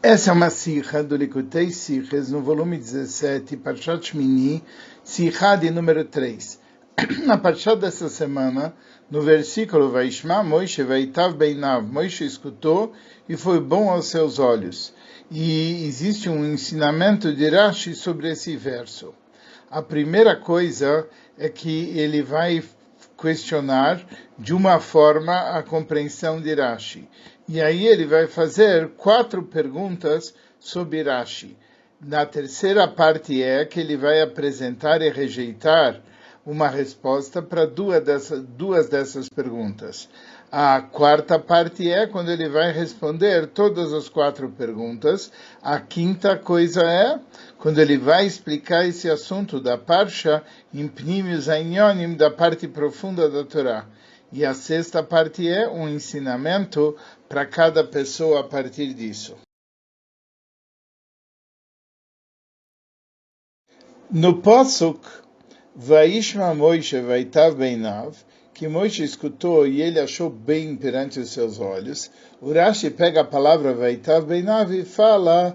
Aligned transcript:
Essa 0.00 0.30
é 0.30 0.32
uma 0.32 0.48
sirra 0.48 1.02
do 1.02 1.16
Likutei 1.16 1.72
Sirres, 1.72 2.30
no 2.30 2.40
volume 2.40 2.78
17, 2.78 3.56
Parshat 3.56 4.06
Shmini, 4.06 4.62
sirra 5.02 5.56
de 5.56 5.70
número 5.70 6.04
3. 6.04 6.60
Na 7.26 7.36
Parshat 7.36 7.80
dessa 7.80 8.08
semana, 8.08 8.72
no 9.10 9.22
versículo 9.22 9.90
Vaishma, 9.90 10.44
Moishe 10.44 10.84
Vaitav 10.84 11.34
Beinav, 11.34 11.84
Moishe 11.84 12.24
escutou 12.24 12.92
e 13.28 13.36
foi 13.36 13.58
bom 13.58 13.90
aos 13.90 14.06
seus 14.06 14.38
olhos. 14.38 14.94
E 15.32 15.84
existe 15.84 16.28
um 16.28 16.44
ensinamento 16.44 17.34
de 17.34 17.48
Rashi 17.48 17.92
sobre 17.92 18.30
esse 18.30 18.56
verso. 18.56 19.12
A 19.68 19.82
primeira 19.82 20.36
coisa 20.36 21.08
é 21.36 21.48
que 21.48 21.90
ele 21.98 22.22
vai 22.22 22.62
questionar 23.20 24.00
de 24.38 24.54
uma 24.54 24.78
forma 24.78 25.58
a 25.58 25.62
compreensão 25.64 26.40
de 26.40 26.54
Rashi. 26.54 27.08
E 27.48 27.62
aí 27.62 27.86
ele 27.86 28.04
vai 28.04 28.26
fazer 28.26 28.90
quatro 28.90 29.42
perguntas 29.42 30.34
sobre 30.60 31.02
Rashi. 31.02 31.56
Na 31.98 32.26
terceira 32.26 32.86
parte 32.86 33.42
é 33.42 33.64
que 33.64 33.80
ele 33.80 33.96
vai 33.96 34.20
apresentar 34.20 35.00
e 35.00 35.08
rejeitar 35.08 36.02
uma 36.44 36.68
resposta 36.68 37.40
para 37.40 37.66
duas 37.66 38.04
dessas, 38.04 38.42
duas 38.42 38.90
dessas 38.90 39.30
perguntas. 39.30 40.10
A 40.52 40.82
quarta 40.82 41.38
parte 41.38 41.90
é 41.90 42.06
quando 42.06 42.30
ele 42.30 42.50
vai 42.50 42.70
responder 42.70 43.46
todas 43.46 43.94
as 43.94 44.10
quatro 44.10 44.50
perguntas. 44.50 45.32
A 45.62 45.80
quinta 45.80 46.36
coisa 46.36 46.82
é 46.82 47.18
quando 47.56 47.78
ele 47.78 47.96
vai 47.96 48.26
explicar 48.26 48.86
esse 48.86 49.08
assunto 49.08 49.58
da 49.58 49.78
Parsha 49.78 50.42
em 50.72 50.86
Pnimius 50.86 51.48
Ainyonim, 51.48 52.14
da 52.14 52.30
parte 52.30 52.68
profunda 52.68 53.26
da 53.28 53.42
Torá. 53.42 53.86
E 54.30 54.44
a 54.44 54.52
sexta 54.52 55.02
parte 55.02 55.48
é 55.48 55.66
um 55.66 55.88
ensinamento 55.88 56.94
para 57.28 57.46
cada 57.46 57.84
pessoa 57.84 58.40
a 58.40 58.44
partir 58.44 58.94
disso. 58.94 59.36
No 64.10 64.40
Pasuk, 64.40 65.06
Vaishma 65.76 66.54
Moishe 66.54 66.98
Vaitav 67.00 67.56
Beinav, 67.56 68.16
que 68.54 68.66
Moishe 68.66 69.04
escutou 69.04 69.66
e 69.66 69.82
ele 69.82 70.00
achou 70.00 70.30
bem 70.30 70.74
perante 70.74 71.20
os 71.20 71.30
seus 71.30 71.60
olhos, 71.60 72.10
o 72.40 72.52
Rashi 72.52 72.90
pega 72.90 73.20
a 73.20 73.24
palavra 73.24 73.74
Vaitav 73.74 74.26
Beinav 74.26 74.72
e 74.72 74.84
fala 74.84 75.54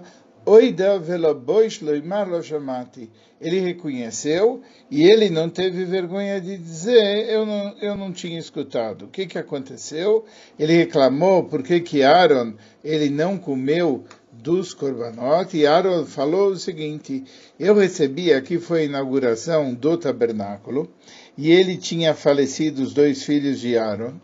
Ele 3.40 3.60
reconheceu 3.60 4.62
e 4.90 5.04
ele 5.04 5.30
não 5.30 5.48
teve 5.48 5.84
vergonha 5.84 6.40
de 6.40 6.56
dizer, 6.56 7.28
eu 7.28 7.46
não, 7.46 7.76
eu 7.80 7.96
não 7.96 8.12
tinha 8.12 8.38
escutado. 8.38 9.06
O 9.06 9.08
que, 9.08 9.26
que 9.26 9.38
aconteceu? 9.38 10.24
Ele 10.58 10.74
reclamou 10.74 11.44
porque 11.44 11.80
que 11.80 12.02
Aaron 12.02 12.54
ele 12.82 13.08
não 13.08 13.38
comeu 13.38 14.04
dos 14.32 14.74
korbanot 14.74 15.56
e 15.56 15.66
Aaron 15.66 16.04
falou 16.04 16.48
o 16.48 16.56
seguinte, 16.56 17.24
eu 17.58 17.74
recebi, 17.74 18.32
aqui 18.32 18.58
foi 18.58 18.82
a 18.82 18.84
inauguração 18.84 19.72
do 19.72 19.96
tabernáculo, 19.96 20.90
e 21.36 21.50
ele 21.50 21.76
tinha 21.76 22.14
falecido 22.14 22.82
os 22.82 22.92
dois 22.92 23.22
filhos 23.22 23.60
de 23.60 23.76
Aaron, 23.78 24.14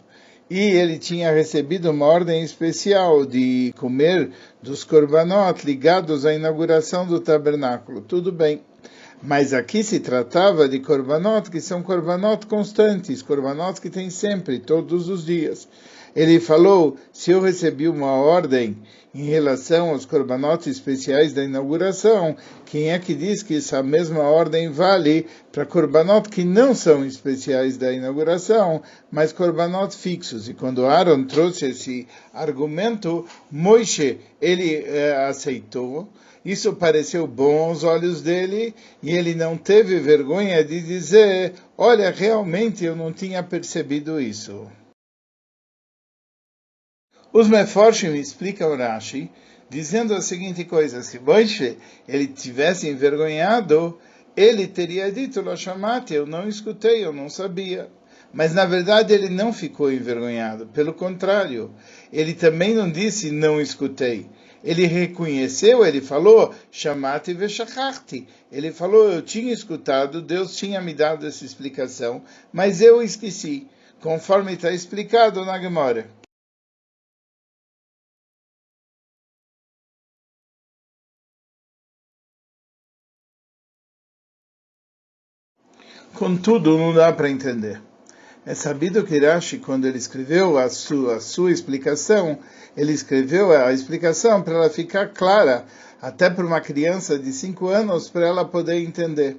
e 0.50 0.58
ele 0.58 0.98
tinha 0.98 1.32
recebido 1.32 1.90
uma 1.90 2.06
ordem 2.06 2.42
especial 2.42 3.24
de 3.24 3.72
comer 3.78 4.32
dos 4.60 4.82
korbanot 4.82 5.64
ligados 5.64 6.26
à 6.26 6.34
inauguração 6.34 7.06
do 7.06 7.20
tabernáculo. 7.20 8.00
Tudo 8.00 8.32
bem. 8.32 8.60
Mas 9.22 9.52
aqui 9.52 9.84
se 9.84 10.00
tratava 10.00 10.68
de 10.68 10.80
korbanot 10.80 11.50
que 11.50 11.60
são 11.60 11.82
korbanot 11.82 12.46
constantes, 12.46 13.22
korbanot 13.22 13.80
que 13.80 13.90
tem 13.90 14.10
sempre, 14.10 14.58
todos 14.58 15.08
os 15.08 15.24
dias 15.24 15.68
ele 16.14 16.40
falou: 16.40 16.96
se 17.12 17.30
eu 17.30 17.40
recebi 17.40 17.89
uma 17.89 18.12
ordem 18.12 18.77
em 19.14 19.24
relação 19.24 19.90
aos 19.90 20.05
corbanotes 20.05 20.68
especiais 20.68 21.33
da 21.33 21.42
inauguração, 21.42 22.36
quem 22.67 22.90
é 22.92 22.98
que 22.98 23.14
diz 23.14 23.42
que 23.42 23.57
essa 23.57 23.83
mesma 23.83 24.23
ordem 24.23 24.70
vale 24.70 25.27
para 25.51 25.67
corbanot 25.67 26.29
que 26.29 26.45
não 26.45 26.74
são 26.74 27.05
especiais 27.05 27.77
da 27.77 27.92
inauguração, 27.92 28.83
mas 29.11 29.33
corbanot 29.33 29.96
fixos? 29.96 30.48
E 30.48 30.55
quando 30.55 30.86
Aaron 30.86 31.24
trouxe 31.24 31.67
esse 31.67 32.07
argumento, 32.33 33.27
Moishe 33.51 34.18
ele 34.40 34.84
eh, 34.86 35.27
aceitou. 35.29 36.08
Isso 36.45 36.73
pareceu 36.73 37.27
bom 37.27 37.68
aos 37.68 37.84
olhos 37.84 38.23
dele 38.23 38.74
e 39.02 39.11
ele 39.11 39.34
não 39.34 39.58
teve 39.58 39.98
vergonha 39.98 40.64
de 40.64 40.80
dizer: 40.80 41.52
Olha, 41.77 42.11
realmente 42.11 42.84
eu 42.84 42.96
não 42.96 43.13
tinha 43.13 43.42
percebido 43.42 44.18
isso. 44.18 44.67
Os 47.33 47.48
Meforshim 47.48 48.17
explicam 48.17 48.77
Rashi, 48.77 49.30
dizendo 49.68 50.14
a 50.14 50.20
seguinte 50.20 50.64
coisa, 50.64 51.01
se 51.01 51.20
Moshe 51.20 51.79
ele 52.08 52.27
tivesse 52.27 52.89
envergonhado, 52.89 53.96
ele 54.36 54.67
teria 54.67 55.13
dito, 55.13 55.40
Loshamati, 55.40 56.13
eu 56.13 56.27
não 56.27 56.48
escutei, 56.48 57.05
eu 57.05 57.13
não 57.13 57.29
sabia. 57.29 57.89
Mas 58.33 58.52
na 58.52 58.64
verdade 58.64 59.14
ele 59.14 59.29
não 59.29 59.52
ficou 59.52 59.92
envergonhado, 59.92 60.67
pelo 60.67 60.92
contrário, 60.92 61.73
ele 62.13 62.35
também 62.35 62.74
não 62.74 62.90
disse 62.90 63.30
não 63.30 63.61
escutei. 63.61 64.29
Ele 64.64 64.86
reconheceu, 64.86 65.86
ele 65.86 66.01
falou, 66.01 66.52
chamate 66.69 67.33
veshachachti. 67.33 68.27
Ele 68.51 68.73
falou, 68.73 69.08
eu 69.08 69.23
tinha 69.23 69.52
escutado, 69.52 70.20
Deus 70.20 70.57
tinha 70.57 70.80
me 70.80 70.92
dado 70.92 71.29
essa 71.29 71.45
explicação, 71.45 72.24
mas 72.52 72.83
eu 72.83 73.01
esqueci, 73.01 73.69
conforme 74.01 74.55
está 74.55 74.73
explicado 74.73 75.45
na 75.45 75.61
Gemara. 75.61 76.20
Contudo, 86.14 86.76
não 86.76 86.92
dá 86.92 87.12
para 87.12 87.30
entender. 87.30 87.80
É 88.44 88.54
sabido 88.54 89.04
que 89.04 89.18
Rashi, 89.18 89.58
quando 89.58 89.86
ele 89.86 89.98
escreveu 89.98 90.58
a 90.58 90.68
sua, 90.68 91.16
a 91.16 91.20
sua 91.20 91.52
explicação, 91.52 92.38
ele 92.76 92.92
escreveu 92.92 93.52
a 93.52 93.72
explicação 93.72 94.42
para 94.42 94.54
ela 94.54 94.70
ficar 94.70 95.08
clara, 95.08 95.64
até 96.00 96.30
para 96.30 96.46
uma 96.46 96.60
criança 96.60 97.18
de 97.18 97.32
5 97.32 97.68
anos, 97.68 98.08
para 98.08 98.26
ela 98.26 98.44
poder 98.44 98.80
entender. 98.80 99.36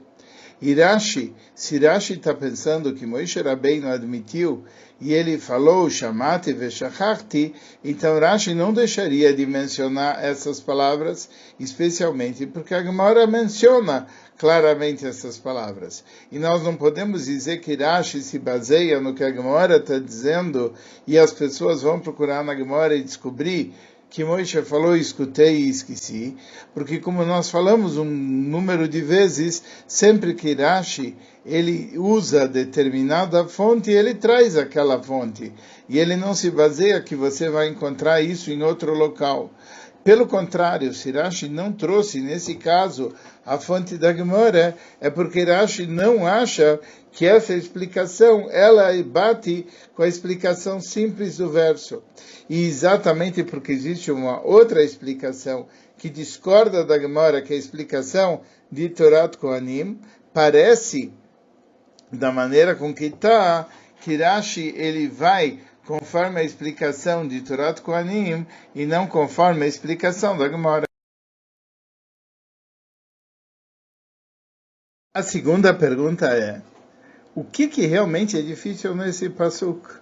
Irashi, 0.62 1.34
se 1.56 1.80
Rashi 1.80 2.14
está 2.14 2.36
pensando 2.36 2.94
que 2.94 3.06
Moisés 3.06 3.44
Rabbeinu 3.44 3.88
admitiu 3.88 4.64
e 5.00 5.12
ele 5.12 5.40
falou 5.40 5.90
chamate 5.90 6.54
veshachachti, 6.54 7.56
então 7.84 8.20
Rashi 8.20 8.54
não 8.54 8.72
deixaria 8.72 9.34
de 9.34 9.48
mencionar 9.48 10.24
essas 10.24 10.60
palavras, 10.60 11.28
especialmente 11.60 12.46
porque 12.46 12.76
a 12.76 12.84
Gemara 12.84 13.26
menciona 13.26 14.06
claramente 14.38 15.06
essas 15.06 15.40
palavras. 15.40 16.04
E 16.32 16.38
nós 16.38 16.62
não 16.62 16.76
podemos 16.76 17.26
dizer 17.26 17.58
que 17.62 17.76
Rashi 17.76 18.22
se 18.22 18.38
baseia 18.38 19.02
no 19.02 19.16
que 19.16 19.24
a 19.24 19.32
Gemara 19.32 19.78
está 19.78 19.98
dizendo 19.98 20.76
e 21.08 21.18
as 21.18 21.32
pessoas 21.32 21.82
vão 21.82 22.00
procurar 22.00 22.44
na 22.44 22.56
Gemara 22.56 22.96
e 22.96 23.02
descobrir 23.02 23.74
que 24.12 24.26
Moisés 24.26 24.68
falou, 24.68 24.94
escutei 24.98 25.56
e 25.56 25.70
esqueci, 25.70 26.36
porque 26.74 27.00
como 27.00 27.24
nós 27.24 27.50
falamos 27.50 27.98
um 27.98 28.04
número 28.04 28.86
de 28.86 29.00
vezes, 29.00 29.64
sempre 29.88 30.34
que 30.34 30.54
Rashi 30.54 31.16
ele 31.46 31.98
usa 31.98 32.46
determinada 32.46 33.46
fonte, 33.48 33.90
ele 33.90 34.14
traz 34.14 34.58
aquela 34.58 35.02
fonte, 35.02 35.54
e 35.88 35.98
ele 35.98 36.18
não 36.18 36.34
se 36.34 36.52
baseia 36.52 37.02
que 37.02 37.16
você 37.16 37.50
vai 37.50 37.70
encontrar 37.70 38.22
isso 38.22 38.52
em 38.52 38.62
outro 38.62 38.94
local. 38.94 39.50
Pelo 40.04 40.26
contrário, 40.26 40.94
se 40.96 41.12
Rashi 41.12 41.48
não 41.48 41.72
trouxe, 41.72 42.22
nesse 42.22 42.56
caso, 42.56 43.14
a 43.46 43.60
fonte 43.60 43.98
da 43.98 44.12
Gemara, 44.12 44.76
é 45.00 45.12
porque 45.12 45.44
Rashi 45.44 45.86
não 45.86 46.26
acha 46.26 46.80
que 47.12 47.26
essa 47.26 47.54
explicação, 47.54 48.48
ela 48.50 48.92
bate 49.04 49.68
com 49.96 50.02
a 50.02 50.08
explicação 50.08 50.82
simples 50.82 51.38
do 51.38 51.50
verso. 51.50 52.02
E 52.50 52.66
exatamente 52.66 53.44
porque 53.44 53.72
existe 53.72 54.12
uma 54.12 54.42
outra 54.44 54.84
explicação 54.84 55.68
que 55.98 56.10
discorda 56.10 56.84
da 56.84 56.98
Gemara, 56.98 57.42
que 57.44 57.54
é 57.54 57.56
a 57.56 57.60
explicação 57.60 58.42
de 58.72 58.90
Torat 58.90 59.38
Kohanim, 59.38 60.00
parece, 60.34 61.14
da 62.12 62.32
maneira 62.32 62.74
com 62.74 62.92
que 62.92 63.06
está, 63.06 63.68
que 64.00 64.18
Rashi 64.18 64.74
ele 64.76 65.08
vai 65.08 65.60
conforme 65.86 66.40
a 66.40 66.44
explicação 66.44 67.28
de 67.28 67.42
Torat 67.42 67.82
Kohanim 67.82 68.46
e 68.74 68.86
não 68.86 69.08
conforme 69.08 69.66
a 69.66 69.68
explicação 69.68 70.38
da 70.38 70.50
Gemara. 70.50 70.86
A 75.14 75.24
segunda 75.24 75.74
pergunta 75.74 76.28
é: 76.28 76.62
o 77.36 77.44
que, 77.44 77.68
que 77.68 77.86
realmente 77.86 78.38
é 78.38 78.42
difícil 78.42 78.96
nesse 78.96 79.30
pasuk? 79.30 80.00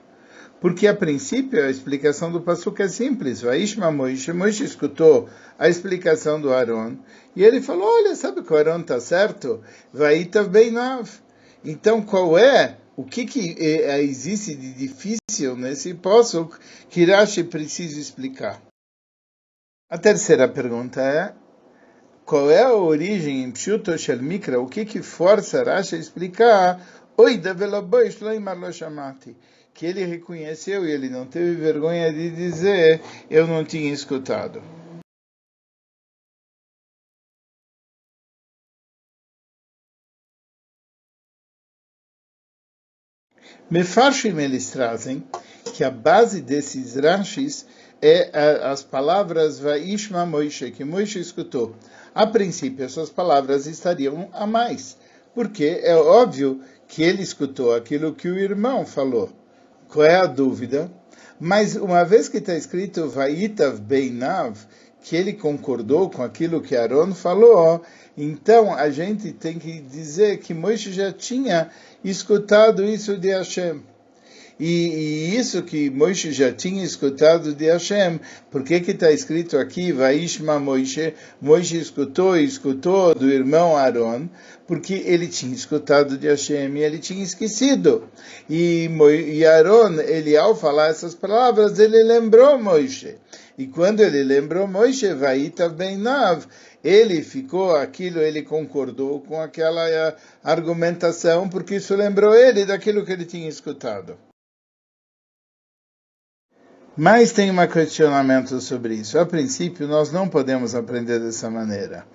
Porque 0.62 0.88
a 0.88 0.96
princípio 0.96 1.64
a 1.64 1.70
explicação 1.70 2.32
do 2.32 2.42
pasuk 2.42 2.82
é 2.82 2.88
simples. 2.88 3.42
Vaishma 3.42 3.92
Moishe, 3.92 4.34
Moishe 4.34 4.64
escutou 4.66 5.30
a 5.58 5.70
explicação 5.70 6.40
do 6.40 6.54
Aaron 6.54 6.98
e 7.36 7.44
ele 7.44 7.62
falou: 7.62 7.88
Olha, 7.88 8.16
sabe 8.16 8.44
que 8.44 8.54
o 8.54 8.58
Aaron 8.58 8.82
está 8.82 9.00
certo? 9.00 9.64
Vaitav 9.94 10.50
Beinav. 10.50 11.10
Então 11.64 12.02
qual 12.02 12.38
é 12.38 12.78
o 13.00 13.06
que, 13.06 13.26
que 13.26 13.56
é, 13.58 14.02
existe 14.04 14.54
de 14.54 14.74
difícil 14.74 15.56
nesse 15.56 15.94
poço 15.94 16.50
que 16.90 17.06
Rashi 17.06 17.46
precisa 17.46 17.98
explicar. 17.98 18.62
A 19.90 19.98
terceira 19.98 20.50
pergunta 20.50 21.00
é 21.00 21.34
qual 22.26 22.52
é 22.52 22.62
a 22.62 22.74
origem 22.74 23.42
em 23.42 23.52
Pshuto 23.52 23.98
Shel 23.98 24.22
Mikra? 24.22 24.60
O 24.60 24.68
que 24.68 24.84
que 24.84 25.02
força 25.02 25.64
Rashi 25.64 25.96
a 25.96 25.98
explicar? 25.98 26.86
Oi, 27.16 27.42
que 29.74 29.86
ele 29.86 30.04
reconheceu 30.04 30.86
e 30.86 30.92
ele 30.92 31.10
não 31.10 31.26
teve 31.26 31.56
vergonha 31.56 32.12
de 32.12 32.30
dizer 32.32 33.00
eu 33.32 33.48
não 33.48 33.64
tinha 33.64 33.94
escutado. 33.94 34.62
Mefarshim 43.70 44.40
eles 44.40 44.72
trazem 44.72 45.24
que 45.76 45.84
a 45.84 45.92
base 45.92 46.42
desses 46.42 46.96
rashis 46.96 47.68
é 48.02 48.32
as 48.64 48.82
palavras 48.82 49.60
Vaishma 49.60 50.26
Moishe, 50.26 50.72
que 50.72 50.84
Moishe 50.84 51.20
escutou. 51.20 51.76
A 52.16 52.26
princípio, 52.26 52.84
essas 52.84 53.12
palavras 53.12 53.68
estariam 53.68 54.28
a 54.34 54.48
mais, 54.48 54.98
porque 55.36 55.82
é 55.84 55.96
óbvio 55.96 56.62
que 56.88 57.04
ele 57.04 57.22
escutou 57.22 57.76
aquilo 57.76 58.16
que 58.16 58.28
o 58.28 58.40
irmão 58.40 58.88
falou. 58.88 59.30
Qual 59.88 60.04
é 60.04 60.16
a 60.16 60.26
dúvida? 60.26 60.92
Mas 61.40 61.76
uma 61.76 62.04
vez 62.04 62.28
que 62.28 62.38
está 62.38 62.56
escrito 62.56 63.08
Vaitav 63.08 63.80
Beinav, 63.80 64.58
que 65.02 65.16
ele 65.16 65.34
concordou 65.34 66.10
com 66.10 66.22
aquilo 66.22 66.62
que 66.62 66.76
Aaron 66.76 67.14
falou, 67.14 67.82
então 68.18 68.74
a 68.74 68.90
gente 68.90 69.32
tem 69.32 69.58
que 69.58 69.80
dizer 69.80 70.40
que 70.40 70.54
Moisés 70.54 70.96
já 70.96 71.12
tinha 71.12 71.70
escutado 72.04 72.84
isso 72.84 73.18
de 73.18 73.30
Hashem. 73.30 73.82
E, 74.60 74.66
e, 74.66 75.38
isso 75.38 75.64
que 75.64 75.90
Moisés 75.90 76.36
já 76.36 76.52
tinha 76.52 76.84
escutado 76.84 77.56
de 77.56 77.72
Hashem, 77.72 78.20
por 78.52 78.62
que 78.62 78.74
está 78.74 79.10
escrito 79.10 79.58
aqui, 79.58 79.94
Vaishma 79.94 80.60
Moisés, 80.60 81.14
Moisés 81.42 81.84
escutou 81.84 82.36
e 82.36 82.44
escutou 82.44 83.16
do 83.16 83.32
irmão 83.32 83.78
Aaron, 83.78 84.28
porque 84.68 84.96
ele 85.06 85.28
tinha 85.28 85.56
escutado 85.56 86.18
de 86.18 86.28
Hashem 86.28 86.76
e 86.76 86.84
ele 86.84 87.00
tinha 87.00 87.24
esquecido. 87.24 88.10
E, 88.50 88.90
e 89.34 89.46
Aaron, 89.46 90.02
ele 90.02 90.36
ao 90.36 90.54
falar 90.54 90.90
essas 90.90 91.16
palavras, 91.16 91.80
ele 91.80 92.04
lembrou 92.04 92.62
Moisés. 92.62 93.16
E 93.60 93.68
quando 93.68 94.00
ele 94.00 94.24
lembrou 94.24 94.66
Moisés, 94.66 95.20
Vaitav 95.20 95.76
Beinav, 95.76 96.46
ele 96.82 97.22
ficou 97.22 97.76
aquilo, 97.76 98.22
ele 98.22 98.42
concordou 98.42 99.20
com 99.20 99.42
aquela 99.42 99.86
eh, 99.90 100.16
argumentação, 100.42 101.50
porque 101.50 101.76
isso 101.76 101.94
lembrou 101.94 102.34
ele 102.34 102.64
daquilo 102.64 103.06
que 103.06 103.12
ele 103.12 103.26
tinha 103.26 103.50
escutado. 103.50 104.18
Mas 106.96 107.34
tem 107.34 107.52
um 107.52 107.68
questionamento 107.68 108.62
sobre 108.62 108.96
isso. 108.96 109.20
A 109.20 109.26
princípio, 109.26 109.90
nós 109.90 110.10
não 110.10 110.30
podemos 110.30 110.74
aprender 110.74 111.20
dessa 111.20 111.50
maneira. 111.50 112.08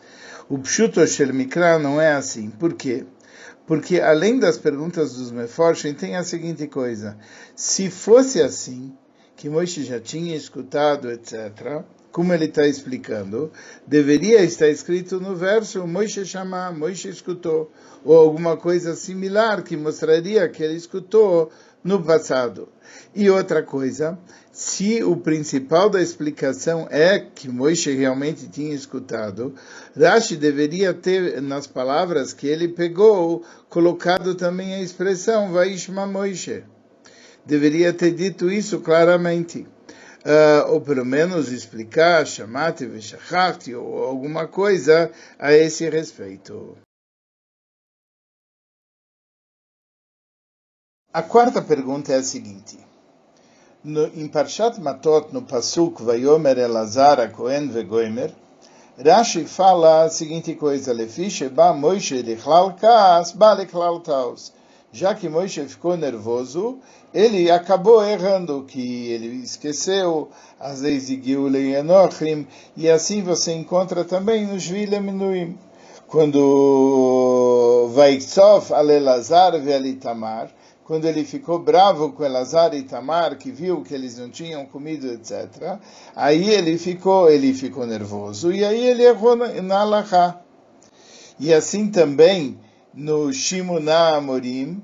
O 0.49 0.59
Pshuto 0.59 1.07
Shel 1.07 1.35
Mikra 1.35 1.79
não 1.79 2.01
é 2.01 2.15
assim. 2.15 2.49
Por 2.49 2.73
quê? 2.73 3.05
Porque 3.67 4.01
além 4.01 4.39
das 4.39 4.57
perguntas 4.57 5.13
dos 5.13 5.31
Meforshim, 5.31 5.93
tem 5.93 6.17
a 6.17 6.25
seguinte 6.25 6.67
coisa. 6.67 7.19
Se 7.55 7.91
fosse 7.91 8.41
assim, 8.41 8.97
que 9.37 9.49
Moisés 9.49 9.87
já 9.87 10.01
tinha 10.01 10.37
escutado, 10.37 11.11
etc., 11.11 11.83
como 12.15 12.33
ele 12.33 12.45
está 12.45 12.65
explicando, 12.65 13.51
deveria 13.85 14.41
estar 14.45 14.69
escrito 14.69 15.19
no 15.19 15.35
verso 15.35 15.85
Moisés 15.85 16.29
chama, 16.29 16.71
Moisés 16.71 17.17
escutou, 17.17 17.73
ou 18.05 18.17
alguma 18.17 18.57
coisa 18.57 18.95
similar 18.95 19.65
que 19.65 19.77
mostraria 19.77 20.49
que 20.49 20.63
ele 20.63 20.77
escutou 20.77 21.51
no 21.83 22.01
passado. 22.01 22.69
E 23.13 23.29
outra 23.29 23.65
coisa, 23.65 24.17
se 24.53 25.03
o 25.03 25.17
principal 25.17 25.91
da 25.91 26.01
explicação 26.01 26.87
é 26.89 27.19
que 27.19 27.49
Moisés 27.49 27.99
realmente 27.99 28.47
tinha 28.47 28.73
escutado, 28.73 29.53
Rashi 29.97 30.37
deveria 30.37 30.95
ter, 30.95 31.43
nas 31.43 31.67
palavras 31.67 32.33
que 32.33 32.47
ele 32.47 32.69
pegou, 32.69 33.45
colocado 33.69 34.37
também 34.37 34.75
a 34.75 34.81
expressão 34.81 35.53
Vaishma 35.53 36.07
Moisés. 36.07 36.63
Deveria 37.47 37.93
ter 37.93 38.13
dito 38.15 38.51
isso 38.51 38.81
claramente. 38.81 39.67
Uh, 40.25 40.73
ou 40.73 40.81
pelo 40.81 41.05
menos 41.05 41.53
explicar 41.53 42.27
Shamati 42.27 42.87
Veshachati 42.87 43.75
ou 43.75 44.05
alguma 44.05 44.49
coisa 44.49 45.13
a 45.39 45.53
esse 45.53 45.89
respeito. 45.91 46.79
A 51.13 51.23
quarta 51.23 51.61
pergunta 51.61 52.13
é 52.13 52.17
a 52.17 52.23
seguinte. 52.23 52.79
No, 53.85 54.07
em 54.07 54.27
Parshat 54.27 54.81
Matot, 54.81 55.31
no 55.31 55.43
Pasuk 55.43 56.03
Vayomer 56.03 56.57
Elazar 56.57 57.21
a 57.21 57.29
Cohen 57.29 57.69
Vegoimer, 57.69 58.35
Rashi 58.97 59.45
fala 59.45 60.05
a 60.05 60.09
seguinte 60.09 60.55
coisa, 60.55 60.93
Lefishe 60.93 61.49
ba 61.49 61.75
Moshe 61.75 62.23
lichlal 62.23 62.75
kaas 62.77 63.33
ba 63.33 63.53
lichlal 63.53 64.01
taos. 64.01 64.53
Já 64.95 65.13
que 65.13 65.29
Moshe 65.29 65.61
ficou 65.65 65.97
nervoso, 65.97 66.79
ele 67.13 67.51
acabou 67.51 68.07
errando, 68.07 68.63
que 68.63 69.09
ele 69.09 69.27
esqueceu 69.43 70.31
as 70.61 70.83
leis 70.83 71.09
de 71.09 71.21
Giulei 71.21 71.75
Enochim, 71.75 72.47
e 72.77 72.89
assim 72.89 73.21
você 73.21 73.53
encontra 73.53 74.05
também 74.05 74.47
no 74.47 74.59
Shvilem 74.59 75.01
Nuim. 75.01 75.59
Quando 76.07 77.91
Vaiktsov 77.93 78.73
alelazar 78.73 79.61
ve'alitamar, 79.61 80.49
quando 80.85 81.07
ele 81.07 81.25
ficou 81.25 81.59
bravo 81.59 82.13
com 82.13 82.25
Elazar 82.25 82.73
e 82.73 82.83
Tamar, 82.83 83.37
que 83.37 83.51
viu 83.51 83.83
que 83.83 83.95
eles 83.95 84.17
não 84.17 84.31
tinham 84.31 84.65
comido, 84.65 85.11
etc. 85.11 85.79
Aí 86.15 86.51
ele 86.51 86.79
ficou, 86.79 87.29
ele 87.29 87.53
ficou 87.53 87.85
nervoso 87.85 88.53
e 88.53 88.65
aí 88.65 88.87
ele 88.87 89.03
errou 89.03 89.35
na, 89.35 89.61
na. 89.61 90.39
E 91.41 91.53
assim 91.53 91.91
também 91.91 92.61
no 92.95 93.33
Shimuná 93.33 94.17
Amorim, 94.17 94.83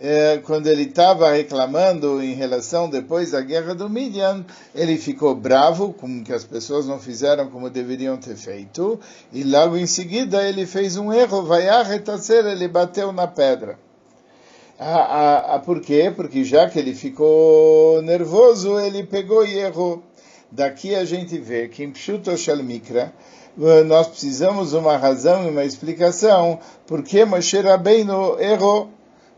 é, 0.00 0.38
quando 0.38 0.66
ele 0.66 0.82
estava 0.82 1.32
reclamando 1.32 2.22
em 2.22 2.34
relação 2.34 2.90
depois 2.90 3.30
da 3.30 3.40
guerra 3.40 3.74
do 3.74 3.88
Midian, 3.88 4.44
ele 4.74 4.98
ficou 4.98 5.34
bravo 5.34 5.92
com 5.92 6.22
que 6.22 6.32
as 6.32 6.44
pessoas 6.44 6.86
não 6.86 6.98
fizeram 6.98 7.48
como 7.48 7.70
deveriam 7.70 8.16
ter 8.16 8.36
feito, 8.36 8.98
e 9.32 9.42
logo 9.44 9.76
em 9.76 9.86
seguida 9.86 10.46
ele 10.46 10.66
fez 10.66 10.96
um 10.96 11.12
erro, 11.12 11.42
vai 11.42 11.68
arretacer, 11.68 12.44
ele 12.44 12.68
bateu 12.68 13.12
na 13.12 13.26
pedra. 13.26 13.78
Ah, 14.78 15.54
ah, 15.54 15.58
por 15.60 15.80
quê? 15.80 16.12
Porque 16.14 16.42
já 16.42 16.68
que 16.68 16.78
ele 16.78 16.94
ficou 16.94 18.02
nervoso, 18.02 18.78
ele 18.80 19.04
pegou 19.04 19.46
e 19.46 19.56
errou. 19.56 20.02
Daqui 20.50 20.94
a 20.94 21.04
gente 21.04 21.38
vê 21.38 21.68
que 21.68 21.84
em 21.84 21.92
Pshuto 21.92 22.36
Shalmikra, 22.36 23.12
eh, 23.12 23.12
nós 23.56 24.08
precisamos 24.08 24.72
uma 24.72 24.96
razão 24.96 25.46
e 25.46 25.50
uma 25.50 25.64
explicação 25.64 26.58
porque 26.86 27.24
Moshe 27.24 27.60
Rabbeinu 27.60 28.38
errou. 28.40 28.90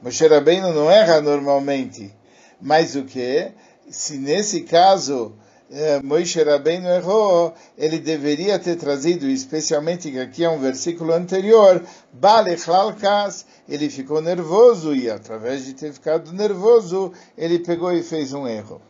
Moshe 0.03 0.27
Rabbeinu 0.27 0.73
não 0.73 0.91
erra 0.91 1.21
normalmente. 1.21 2.15
Mas 2.61 2.97
o 2.97 3.05
que? 3.05 3.53
Se 3.91 4.17
nesse 4.17 4.63
caso 4.63 5.35
é, 5.71 6.01
Moishe 6.01 6.43
Rabbeinu 6.43 6.89
errou, 6.89 7.55
ele 7.77 7.99
deveria 7.99 8.59
ter 8.59 8.77
trazido, 8.77 9.29
especialmente 9.29 10.11
que 10.11 10.19
aqui 10.19 10.45
é 10.45 10.49
um 10.49 10.61
versículo 10.61 11.13
anterior, 11.13 11.83
Balechalkas, 12.13 13.45
ele 13.69 13.91
ficou 13.91 14.21
nervoso 14.21 14.95
e 14.95 15.11
através 15.11 15.65
de 15.65 15.75
ter 15.75 15.93
ficado 15.93 16.33
nervoso, 16.33 17.13
ele 17.37 17.59
pegou 17.59 17.93
e 17.93 18.03
fez 18.03 18.33
um 18.33 18.47
erro. 18.47 18.81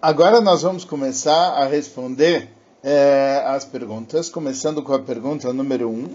Agora 0.00 0.40
nós 0.40 0.62
vamos 0.62 0.84
começar 0.84 1.54
a 1.54 1.66
responder 1.66 2.48
é, 2.84 3.42
as 3.44 3.64
perguntas, 3.64 4.28
começando 4.28 4.80
com 4.80 4.94
a 4.94 5.00
pergunta 5.00 5.52
número 5.52 5.90
1. 5.90 5.92
Um 5.92 6.08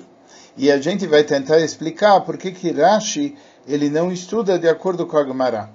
e 0.55 0.71
a 0.71 0.79
gente 0.79 1.05
vai 1.05 1.25
tentar 1.25 1.59
explicar 1.59 2.21
por 2.21 2.37
que 2.37 2.53
que 2.53 2.71
Rashi 2.71 3.35
ele 3.67 3.89
não 3.89 4.09
estuda 4.09 4.57
de 4.57 4.69
acordo 4.69 5.05
com 5.05 5.17
a 5.17 5.25
Gemara. 5.25 5.69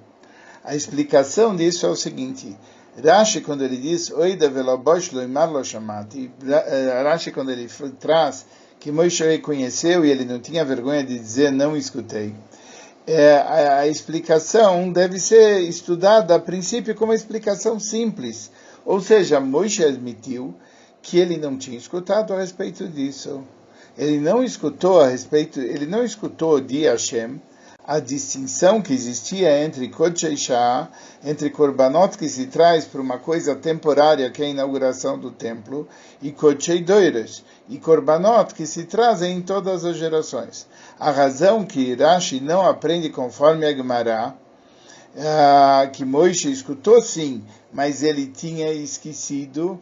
A 0.64 0.74
explicação 0.74 1.54
disso 1.54 1.84
é 1.84 1.90
o 1.90 1.94
seguinte: 1.94 2.56
Rashi 3.04 3.42
quando 3.42 3.62
ele 3.62 3.76
diz 3.76 4.10
Oida 4.10 4.48
velobosh 4.48 5.12
loimar 5.12 5.52
lo 5.52 5.60
eh, 5.60 7.02
Rashi 7.02 7.30
quando 7.30 7.50
ele 7.50 7.68
traz 8.00 8.46
que 8.80 8.90
Moisés 8.90 9.32
reconheceu 9.32 10.02
e 10.06 10.10
ele 10.10 10.24
não 10.24 10.38
tinha 10.38 10.64
vergonha 10.64 11.04
de 11.04 11.18
dizer 11.18 11.52
não 11.52 11.76
escutei. 11.76 12.34
É, 13.10 13.36
a, 13.36 13.78
a, 13.78 13.88
explicação 13.88 14.92
deve 14.92 15.18
ser 15.18 15.60
estudada 15.62 16.34
a 16.34 16.38
princípio 16.38 16.94
como 16.94 17.10
uma 17.10 17.16
explicação 17.16 17.80
simples, 17.80 18.50
ou 18.84 19.00
seja, 19.00 19.40
Moisés 19.40 19.94
admitiu 19.94 20.54
que 21.00 21.16
ele 21.18 21.38
não 21.38 21.56
tinha 21.56 21.78
escutado 21.78 22.34
a 22.34 22.38
respeito 22.38 22.86
disso. 22.86 23.42
Ele 23.96 24.18
não 24.20 24.44
escutou 24.44 25.00
a 25.00 25.08
respeito, 25.08 25.58
ele 25.58 25.86
não 25.86 26.04
escutou 26.04 26.60
de 26.60 26.82
Hashem 26.82 27.40
a 27.88 28.00
distinção 28.00 28.82
que 28.82 28.92
existia 28.92 29.64
entre 29.64 29.88
Kodshei 29.88 30.36
Shah, 30.36 30.90
entre 31.24 31.48
Korbanot 31.48 32.18
que 32.18 32.28
se 32.28 32.46
traz 32.46 32.84
para 32.84 33.00
uma 33.00 33.16
coisa 33.16 33.56
temporária, 33.56 34.30
que 34.30 34.42
é 34.42 34.44
a 34.44 34.50
inauguração 34.50 35.18
do 35.18 35.30
templo, 35.30 35.88
e 36.20 36.30
Kodshei 36.30 36.82
Doires, 36.82 37.42
e 37.66 37.78
Korbanot 37.78 38.52
que 38.52 38.66
se 38.66 38.84
trazem 38.84 39.38
em 39.38 39.40
todas 39.40 39.86
as 39.86 39.96
gerações. 39.96 40.66
A 41.00 41.10
razão 41.10 41.64
que 41.64 41.94
Rashi 41.94 42.40
não 42.40 42.60
aprende 42.60 43.08
conforme 43.08 43.64
a 43.64 43.74
Gemara, 43.74 44.34
uh, 45.14 45.90
que 45.90 46.04
Moisés 46.04 46.58
escutou 46.58 47.00
sim, 47.00 47.42
mas 47.72 48.02
ele 48.02 48.26
tinha 48.26 48.70
esquecido, 48.70 49.80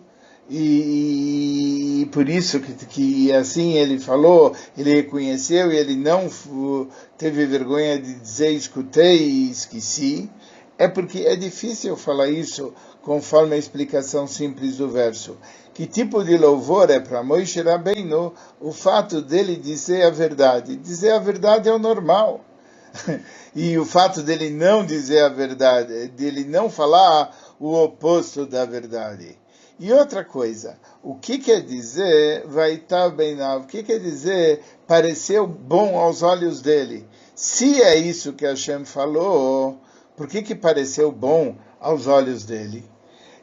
e, 0.49 2.03
e, 2.03 2.07
por 2.07 2.29
isso 2.29 2.61
que, 2.61 2.73
que 2.87 3.33
assim 3.33 3.73
ele 3.75 3.99
falou, 3.99 4.55
ele 4.79 4.95
reconheceu 4.95 5.73
e 5.73 5.77
ele 5.77 5.97
não 5.97 6.31
teve 7.19 7.47
vergonha 7.47 7.99
de 7.99 8.15
dizer 8.15 8.51
escutei 8.51 9.29
e 9.29 9.51
esqueci, 9.51 10.31
é 10.79 10.87
porque 10.87 11.21
é 11.21 11.35
difícil 11.35 11.97
falar 11.97 12.29
isso 12.29 12.73
conforme 13.03 13.55
a 13.55 13.59
explicação 13.59 14.27
simples 14.27 14.77
do 14.77 14.89
verso. 14.89 15.37
Que 15.75 15.87
tipo 15.87 16.23
de 16.25 16.39
louvor 16.39 16.91
é 16.91 17.01
para 17.01 17.23
Moisés 17.23 17.65
Rabbeinu 17.65 18.33
o 18.61 18.73
fato 18.73 19.21
dele 19.21 19.57
dizer 19.57 20.05
a 20.05 20.11
verdade? 20.11 20.77
Dizer 20.77 21.13
a 21.13 21.19
verdade 21.19 21.69
é 21.69 21.73
o 21.73 21.79
normal. 21.79 22.45
e 23.55 23.77
o 23.77 23.85
fato 23.85 24.23
dele 24.23 24.49
não 24.51 24.87
dizer 24.87 25.23
a 25.25 25.29
verdade, 25.29 26.09
dele 26.09 26.45
não 26.45 26.71
falar 26.71 27.37
o 27.59 27.75
oposto 27.75 28.47
da 28.47 28.65
verdade. 28.65 29.37
E 29.79 29.93
outra 29.93 30.25
coisa, 30.25 30.79
o 31.03 31.17
que 31.17 31.39
quer 31.39 31.61
dizer 31.61 32.47
vai 32.47 32.75
estar 32.75 33.11
bem 33.11 33.37
na? 33.37 33.57
O 33.57 33.67
que 33.67 33.83
quer 33.83 33.99
dizer 33.99 34.63
pareceu 34.87 35.47
bom 35.47 35.99
aos 35.99 36.23
olhos 36.23 36.63
dele? 36.63 37.07
Se 37.35 37.83
é 37.83 37.95
isso 37.95 38.33
que 38.33 38.47
Hashem 38.47 38.87
falou, 38.87 39.79
por 40.17 40.27
que 40.29 40.41
que 40.41 40.55
pareceu 40.55 41.13
bom 41.13 41.57
aos 41.79 42.07
olhos 42.07 42.45
dele? 42.45 42.89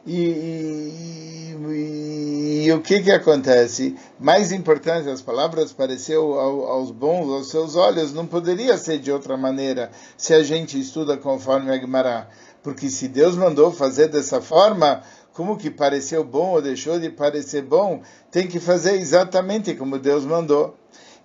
E, 0.04 0.20
e, 0.20 1.56
e, 1.70 2.64
e 2.66 2.72
o 2.72 2.82
que 2.82 3.00
que 3.00 3.12
acontece? 3.12 3.94
Mais 4.18 4.50
importante, 4.50 5.08
as 5.08 5.22
palavras 5.22 5.72
pareceu 5.72 6.34
aos 6.38 6.90
bons, 6.90 7.32
aos 7.32 7.48
seus 7.48 7.76
olhos, 7.76 8.12
não 8.12 8.26
poderia 8.26 8.76
ser 8.76 8.98
de 8.98 9.12
outra 9.12 9.36
maneira 9.36 9.92
se 10.16 10.34
a 10.34 10.42
gente 10.42 10.78
estuda 10.78 11.16
conforme 11.16 11.70
a 11.70 11.78
Gemara. 11.78 12.28
Porque 12.62 12.88
se 12.90 13.08
Deus 13.08 13.36
mandou 13.36 13.70
fazer 13.70 14.08
dessa 14.08 14.40
forma, 14.40 15.02
como 15.34 15.58
que 15.58 15.70
pareceu 15.70 16.22
bom 16.24 16.52
ou 16.52 16.62
deixou 16.62 16.98
de 16.98 17.10
parecer 17.10 17.62
bom, 17.62 18.00
tem 18.30 18.46
que 18.46 18.60
fazer 18.60 18.94
exatamente 18.94 19.74
como 19.74 19.98
Deus 19.98 20.24
mandou. 20.24 20.76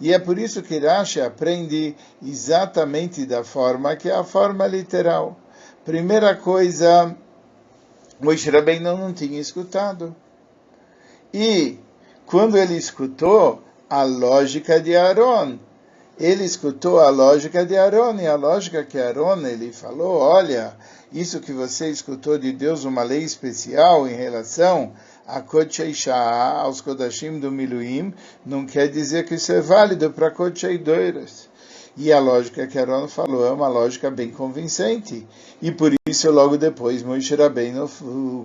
E 0.02 0.12
é 0.12 0.18
por 0.18 0.40
isso 0.40 0.64
que 0.64 0.80
Rashi 0.80 1.22
aprende 1.22 1.96
exatamente 2.26 3.26
da 3.26 3.44
forma 3.44 3.96
que 3.96 4.10
é 4.10 4.16
a 4.16 4.24
forma 4.24 4.66
literal. 4.66 5.38
Primeira 5.86 6.36
coisa, 6.36 7.16
Moisés 8.20 8.54
Rabbeinu 8.54 8.98
não 8.98 9.14
tinha 9.14 9.40
escutado. 9.40 10.16
E 11.32 11.78
quando 12.26 12.58
ele 12.58 12.76
escutou 12.76 13.62
a 13.90 14.04
lógica 14.04 14.80
de 14.80 14.96
Aaron, 14.96 15.60
ele 16.20 16.44
escutou 16.44 17.00
a 17.00 17.10
lógica 17.10 17.66
de 17.66 17.78
Aaron, 17.78 18.20
e 18.20 18.28
a 18.28 18.36
lógica 18.36 18.84
que 18.84 19.00
Aaron 19.00 19.48
ele 19.48 19.72
falou, 19.72 20.20
olha, 20.20 20.76
isso 21.14 21.40
que 21.40 21.54
você 21.54 21.90
escutou 21.90 22.38
de 22.38 22.52
Deus, 22.52 22.84
uma 22.84 23.04
lei 23.04 23.24
especial 23.24 24.08
em 24.08 24.14
relação 24.14 24.92
a 25.26 25.42
Kodshei 25.42 25.94
Shah, 25.94 26.62
aos 26.62 26.82
Kodashim 26.82 27.40
do 27.40 27.52
Miluim, 27.52 28.14
não 28.46 28.66
quer 28.66 28.88
dizer 28.90 29.26
que 29.26 29.36
isso 29.36 29.52
é 29.52 29.62
válido 29.62 30.12
para 30.12 30.32
Kodshei 30.32 30.78
Doiras. 30.78 31.48
E 31.96 32.12
a 32.12 32.20
lógica 32.20 32.66
que 32.66 32.80
Aaron 32.80 33.08
falou 33.08 33.46
é 33.46 33.52
uma 33.52 33.68
lógica 33.68 34.10
bem 34.10 34.30
convincente. 34.30 35.28
E 35.62 35.72
por 35.72 35.94
isso, 36.08 36.32
logo 36.32 36.58
depois, 36.58 37.04
Moshe 37.04 37.36
Rabbeinu 37.36 37.90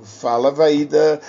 fala 0.02 0.50
Vaida, 0.50 1.20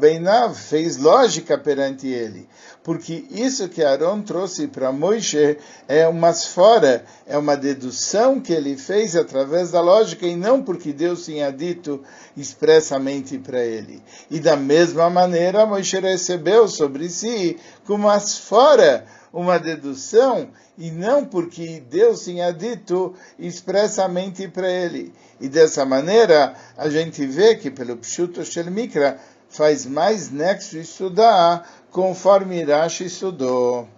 Beinav, 0.00 0.54
fez 0.54 0.96
lógica 0.96 1.58
perante 1.58 2.08
ele. 2.08 2.48
Porque 2.84 3.24
isso 3.30 3.66
que 3.70 3.82
Aaron 3.82 4.20
trouxe 4.20 4.68
para 4.68 4.92
Moshe 4.92 5.56
é 5.88 6.06
uma 6.06 6.34
fora, 6.34 7.02
é 7.26 7.36
uma 7.38 7.56
dedução 7.56 8.38
que 8.38 8.52
ele 8.52 8.76
fez 8.76 9.16
através 9.16 9.70
da 9.70 9.80
lógica 9.80 10.26
e 10.26 10.36
não 10.36 10.62
porque 10.62 10.92
Deus 10.92 11.24
tinha 11.24 11.50
dito 11.50 12.02
expressamente 12.36 13.38
para 13.38 13.64
ele. 13.64 14.02
E 14.30 14.38
da 14.38 14.54
mesma 14.54 15.08
maneira, 15.08 15.64
Moshe 15.64 15.98
recebeu 15.98 16.68
sobre 16.68 17.08
si 17.08 17.56
como 17.86 18.06
as 18.06 18.36
fora 18.36 19.06
uma 19.32 19.58
dedução 19.58 20.50
e 20.76 20.90
não 20.90 21.24
porque 21.24 21.82
Deus 21.88 22.22
tinha 22.24 22.52
dito 22.52 23.14
expressamente 23.38 24.46
para 24.46 24.70
ele. 24.70 25.12
E 25.40 25.48
dessa 25.48 25.84
maneira, 25.84 26.54
a 26.76 26.88
gente 26.88 27.26
vê 27.26 27.56
que 27.56 27.70
pelo 27.70 27.96
Pshuto 27.96 28.44
Shel 28.44 28.70
Mikra 28.70 29.18
faz 29.54 29.86
mais 29.86 30.30
nexo 30.30 30.76
estudar 30.76 31.86
conforme 31.90 32.64
Rashi 32.64 33.04
estudou. 33.04 33.88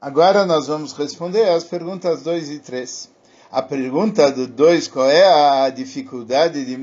Agora 0.00 0.44
nós 0.44 0.66
vamos 0.66 0.92
responder 0.92 1.48
as 1.48 1.64
perguntas 1.64 2.22
2 2.24 2.50
e 2.50 2.58
3. 2.58 3.10
A 3.50 3.62
pergunta 3.62 4.30
do 4.32 4.48
2, 4.48 4.88
qual 4.88 5.08
é 5.08 5.24
a 5.64 5.70
dificuldade 5.70 6.64
de, 6.64 6.76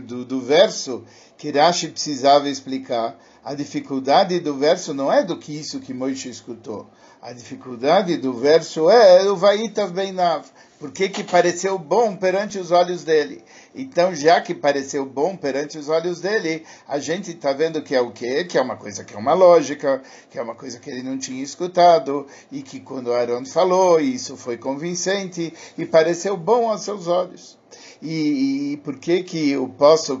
do, 0.00 0.24
do 0.24 0.40
verso 0.40 1.04
que 1.36 1.50
Rashi 1.50 1.88
precisava 1.88 2.48
explicar? 2.48 3.16
A 3.44 3.54
dificuldade 3.54 4.40
do 4.40 4.54
verso 4.54 4.94
não 4.94 5.12
é 5.12 5.22
do 5.22 5.38
que 5.38 5.52
isso 5.52 5.78
que 5.80 5.92
Moisés 5.92 6.36
escutou. 6.36 6.88
A 7.26 7.32
dificuldade 7.32 8.18
do 8.18 8.34
verso 8.34 8.90
é 8.90 9.22
o 9.30 9.34
Vaitav 9.34 9.90
Beinav. 9.94 10.44
Por 10.78 10.92
que, 10.92 11.08
que 11.08 11.24
pareceu 11.24 11.78
bom 11.78 12.14
perante 12.14 12.58
os 12.58 12.70
olhos 12.70 13.02
dele? 13.02 13.42
Então, 13.74 14.14
já 14.14 14.42
que 14.42 14.54
pareceu 14.54 15.06
bom 15.06 15.34
perante 15.34 15.78
os 15.78 15.88
olhos 15.88 16.20
dele, 16.20 16.66
a 16.86 16.98
gente 16.98 17.30
está 17.30 17.54
vendo 17.54 17.80
que 17.80 17.94
é 17.94 18.00
o 18.02 18.10
quê? 18.10 18.44
Que 18.44 18.58
é 18.58 18.60
uma 18.60 18.76
coisa 18.76 19.04
que 19.04 19.14
é 19.14 19.18
uma 19.18 19.32
lógica, 19.32 20.02
que 20.28 20.38
é 20.38 20.42
uma 20.42 20.54
coisa 20.54 20.78
que 20.78 20.90
ele 20.90 21.02
não 21.02 21.16
tinha 21.16 21.42
escutado, 21.42 22.26
e 22.52 22.60
que 22.60 22.78
quando 22.78 23.10
Aaron 23.10 23.46
falou, 23.46 23.98
isso 23.98 24.36
foi 24.36 24.58
convincente 24.58 25.50
e 25.78 25.86
pareceu 25.86 26.36
bom 26.36 26.68
aos 26.68 26.82
seus 26.82 27.06
olhos. 27.06 27.56
E, 28.02 28.72
e 28.72 28.76
por 28.84 28.98
que 28.98 29.22
que 29.22 29.56
o 29.56 29.66
posso 29.66 30.20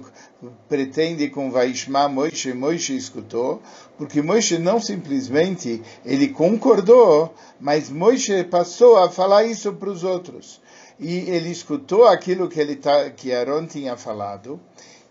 pretende 0.68 1.28
com 1.28 1.50
Vaishma 1.50 2.08
Moishe, 2.08 2.54
Moishe 2.54 2.96
escutou? 2.96 3.62
Porque 3.96 4.20
Moishe 4.20 4.58
não 4.58 4.80
simplesmente 4.80 5.80
ele 6.04 6.28
concordou, 6.28 7.32
mas 7.60 7.88
Moishe 7.90 8.42
passou 8.44 8.96
a 8.96 9.08
falar 9.08 9.44
isso 9.44 9.72
para 9.72 9.90
os 9.90 10.02
outros 10.02 10.60
e 10.98 11.30
ele 11.30 11.50
escutou 11.50 12.06
aquilo 12.06 12.48
que, 12.48 12.60
ele 12.60 12.80
que 13.16 13.32
Aaron 13.32 13.66
tinha 13.66 13.96
falado, 13.96 14.60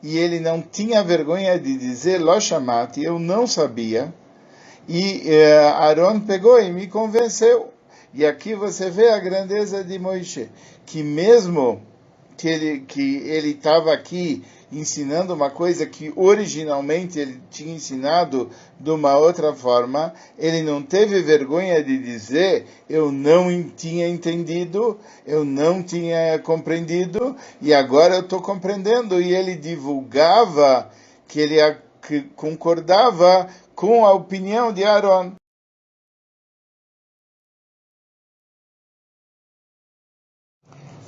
e 0.02 0.18
ele 0.18 0.40
não 0.40 0.62
tinha 0.62 1.04
vergonha 1.04 1.58
de 1.60 1.78
dizer, 1.78 2.20
Lo 2.20 2.40
chamate, 2.40 3.04
eu 3.04 3.20
não 3.20 3.48
sabia, 3.48 4.14
e 4.88 5.24
uh, 5.26 5.68
Aaron 5.76 6.20
pegou 6.22 6.60
e 6.62 6.72
me 6.72 6.88
convenceu. 6.88 7.72
E 8.14 8.26
aqui 8.26 8.54
você 8.54 8.90
vê 8.90 9.10
a 9.10 9.18
grandeza 9.18 9.84
de 9.84 9.98
Moisés, 9.98 10.50
que 10.86 11.02
mesmo 11.02 11.82
que 12.38 12.48
ele 12.48 12.80
que 12.82 13.18
ele 13.26 13.52
estava 13.52 13.94
aqui 13.94 14.44
ensinando 14.78 15.34
uma 15.34 15.50
coisa 15.50 15.86
que 15.86 16.12
originalmente 16.16 17.20
ele 17.20 17.42
tinha 17.50 17.76
ensinado 17.76 18.50
de 18.80 18.90
uma 18.90 19.18
outra 19.18 19.54
forma, 19.54 20.14
ele 20.38 20.62
não 20.62 20.82
teve 20.82 21.22
vergonha 21.22 21.84
de 21.84 21.98
dizer 21.98 22.66
eu 22.90 23.12
não 23.12 23.64
tinha 23.70 24.08
entendido, 24.08 25.00
eu 25.26 25.44
não 25.46 25.82
tinha 25.82 26.38
compreendido 26.40 27.36
e 27.62 27.74
agora 27.74 28.16
eu 28.16 28.22
estou 28.22 28.42
compreendendo. 28.42 29.22
E 29.22 29.34
ele 29.34 29.56
divulgava 29.56 30.90
que 31.28 31.40
ele 31.40 31.56
concordava 32.36 33.50
com 33.76 34.06
a 34.06 34.14
opinião 34.14 34.72
de 34.72 34.84
Aaron. 34.84 35.34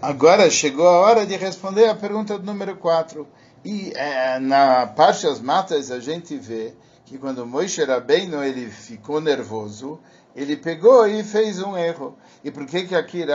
Agora 0.02 0.52
chegou 0.52 0.88
a 0.88 1.00
hora 1.00 1.26
de 1.26 1.36
responder 1.36 1.90
a 1.90 1.96
pergunta 1.96 2.38
número 2.38 2.76
4. 2.78 3.28
E 3.66 3.92
é, 3.96 4.38
na 4.38 4.86
Parshas 4.86 5.42
Matas 5.42 5.90
a 5.90 6.00
gente 6.00 6.38
vê 6.38 6.76
que 7.04 7.18
quando 7.18 7.48
Moisés 7.48 7.88
Rabbeinu 7.88 8.44
ele 8.44 8.70
ficou 8.70 9.20
nervoso, 9.20 10.00
ele 10.36 10.56
pegou 10.56 11.08
e 11.08 11.24
fez 11.24 11.60
um 11.60 11.76
erro. 11.76 12.16
E 12.44 12.52
por 12.52 12.68
que 12.68 12.84
que 12.86 12.94
aqui 12.94 13.26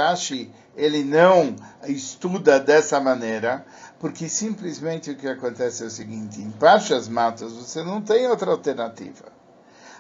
ele 0.77 1.03
não 1.03 1.57
estuda 1.89 2.61
dessa 2.61 3.01
maneira? 3.01 3.67
Porque 3.99 4.29
simplesmente 4.29 5.11
o 5.11 5.17
que 5.17 5.27
acontece 5.27 5.83
é 5.83 5.87
o 5.87 5.91
seguinte, 5.91 6.41
em 6.41 6.53
Parshas 6.53 7.09
Matas 7.09 7.53
você 7.53 7.83
não 7.83 8.01
tem 8.01 8.29
outra 8.29 8.53
alternativa. 8.53 9.33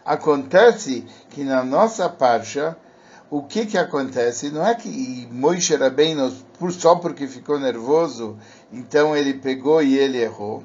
Acontece 0.04 1.04
que 1.30 1.42
na 1.42 1.64
nossa 1.64 2.08
Parsha 2.08 2.76
o 3.30 3.42
que 3.44 3.64
que 3.64 3.78
acontece? 3.78 4.50
Não 4.50 4.66
é 4.66 4.74
que 4.74 5.28
Moisés 5.30 5.78
Rabbeinu, 5.78 6.32
só 6.70 6.96
porque 6.96 7.28
ficou 7.28 7.60
nervoso, 7.60 8.36
então 8.72 9.16
ele 9.16 9.34
pegou 9.34 9.80
e 9.80 9.96
ele 9.96 10.18
errou. 10.20 10.64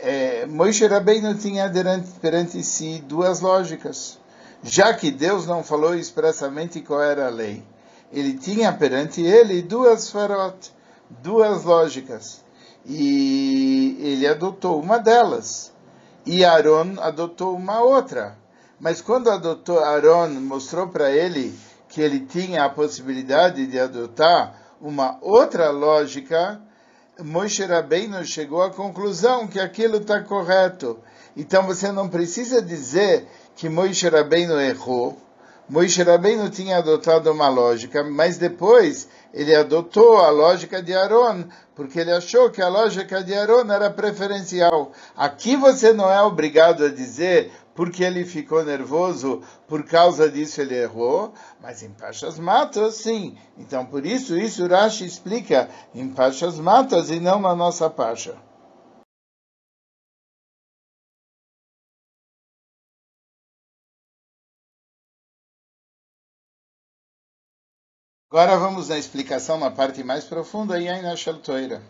é, 0.00 0.46
Moisés 0.46 0.88
Rabbeinu 0.88 1.34
tinha 1.34 1.70
perante 2.20 2.62
si 2.62 3.02
duas 3.06 3.40
lógicas. 3.40 4.18
Já 4.62 4.94
que 4.94 5.10
Deus 5.10 5.46
não 5.46 5.64
falou 5.64 5.94
expressamente 5.94 6.80
qual 6.80 7.02
era 7.02 7.26
a 7.26 7.30
lei, 7.30 7.64
ele 8.12 8.34
tinha 8.34 8.72
perante 8.72 9.20
ele 9.20 9.60
duas 9.62 10.08
farot, 10.10 10.72
duas 11.08 11.64
lógicas. 11.64 12.44
E 12.86 13.98
ele 14.00 14.26
adotou 14.26 14.80
uma 14.80 14.98
delas. 14.98 15.72
E 16.24 16.44
Aaron 16.44 16.94
adotou 17.00 17.54
uma 17.54 17.80
outra. 17.80 18.36
Mas 18.80 19.00
quando 19.00 19.30
adotou 19.30 19.80
Aaron, 19.80 20.28
mostrou 20.40 20.88
para 20.88 21.10
ele 21.10 21.54
que 21.88 22.00
ele 22.00 22.20
tinha 22.20 22.64
a 22.64 22.68
possibilidade 22.68 23.66
de 23.66 23.78
adotar 23.78 24.54
uma 24.80 25.18
outra 25.20 25.70
lógica, 25.70 26.60
Moshe 27.20 27.64
Rabbeinu 27.64 28.24
chegou 28.24 28.62
à 28.62 28.70
conclusão 28.70 29.48
que 29.48 29.58
aquilo 29.58 29.96
está 29.96 30.20
correto. 30.20 30.98
Então 31.36 31.64
você 31.64 31.90
não 31.90 32.08
precisa 32.08 32.62
dizer 32.62 33.26
que 33.56 33.68
Moshe 33.68 34.08
Rabbeinu 34.08 34.60
errou. 34.60 35.18
Moshe 35.68 36.02
Rabbeinu 36.02 36.48
tinha 36.48 36.78
adotado 36.78 37.30
uma 37.30 37.48
lógica, 37.48 38.02
mas 38.04 38.38
depois 38.38 39.08
ele 39.34 39.54
adotou 39.54 40.18
a 40.18 40.30
lógica 40.30 40.82
de 40.82 40.94
Aaron, 40.94 41.44
porque 41.74 42.00
ele 42.00 42.12
achou 42.12 42.50
que 42.50 42.62
a 42.62 42.68
lógica 42.68 43.22
de 43.22 43.34
Aaron 43.34 43.70
era 43.70 43.90
preferencial. 43.90 44.92
Aqui 45.16 45.56
você 45.56 45.92
não 45.92 46.10
é 46.10 46.22
obrigado 46.22 46.84
a 46.84 46.88
dizer 46.88 47.52
porque 47.78 48.02
ele 48.02 48.24
ficou 48.24 48.64
nervoso, 48.64 49.40
por 49.68 49.84
causa 49.84 50.28
disso 50.28 50.60
ele 50.60 50.74
errou, 50.74 51.32
mas 51.60 51.80
em 51.80 51.90
Pachas 51.90 52.36
Matas, 52.36 52.96
sim. 52.96 53.38
Então, 53.56 53.86
por 53.86 54.04
isso, 54.04 54.36
isso 54.36 54.66
Rashi 54.66 55.06
explica 55.06 55.70
em 55.94 56.08
Pachas 56.08 56.58
Matas 56.58 57.08
e 57.08 57.20
não 57.20 57.40
na 57.40 57.54
nossa 57.54 57.88
Pacha. 57.88 58.36
Agora 68.28 68.56
vamos 68.58 68.88
na 68.88 68.98
explicação 68.98 69.56
na 69.56 69.70
parte 69.70 70.02
mais 70.02 70.24
profunda 70.24 70.80
e 70.80 70.88
aí 70.88 71.00
na 71.00 71.14
Shaltoira. 71.14 71.80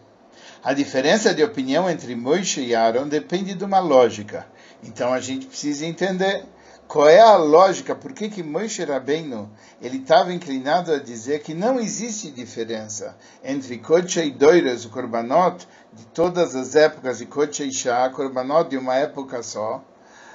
A 0.62 0.75
diferença 0.75 1.33
de 1.33 1.42
opinião 1.42 1.88
entre 1.88 2.14
Moisés 2.14 2.68
e 2.68 2.75
Aaron 2.75 3.09
depende 3.09 3.54
de 3.54 3.64
uma 3.64 3.78
lógica. 3.78 4.47
Então 4.82 5.12
a 5.12 5.20
gente 5.20 5.47
precisa 5.47 5.85
entender 5.85 6.44
qual 6.88 7.06
é 7.06 7.20
a 7.20 7.37
lógica, 7.37 7.94
por 7.94 8.14
que 8.14 8.30
que 8.30 8.42
Moshe 8.42 8.82
Rabbeinu 8.82 9.50
ele 9.80 9.99
estava 9.99 10.32
inclinado 10.32 10.90
a 10.90 10.99
dizer 10.99 11.42
que 11.42 11.52
não 11.52 11.78
existe 11.78 12.30
diferença 12.30 13.14
entre 13.44 13.76
Kodesh 13.76 14.16
e 14.16 14.30
Doiras, 14.30 14.87
o 14.87 14.88
Korbanot 14.88 15.68
de 15.92 16.06
todas 16.06 16.56
as 16.56 16.75
épocas, 16.75 17.20
e 17.20 17.26
Kodesh 17.26 17.61
e 17.61 17.73
Shah, 17.73 18.08
Korbanot 18.08 18.70
de 18.70 18.78
uma 18.78 18.94
época 18.94 19.42
só. 19.42 19.85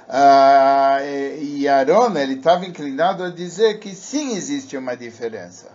Uh, 0.06 1.42
e 1.42 1.66
Aaron 1.66 2.16
ele 2.16 2.34
estava 2.34 2.66
inclinado 2.66 3.24
a 3.24 3.30
dizer 3.30 3.80
que 3.80 3.94
sim 3.94 4.36
existe 4.36 4.76
uma 4.76 4.94
diferença. 4.94 5.72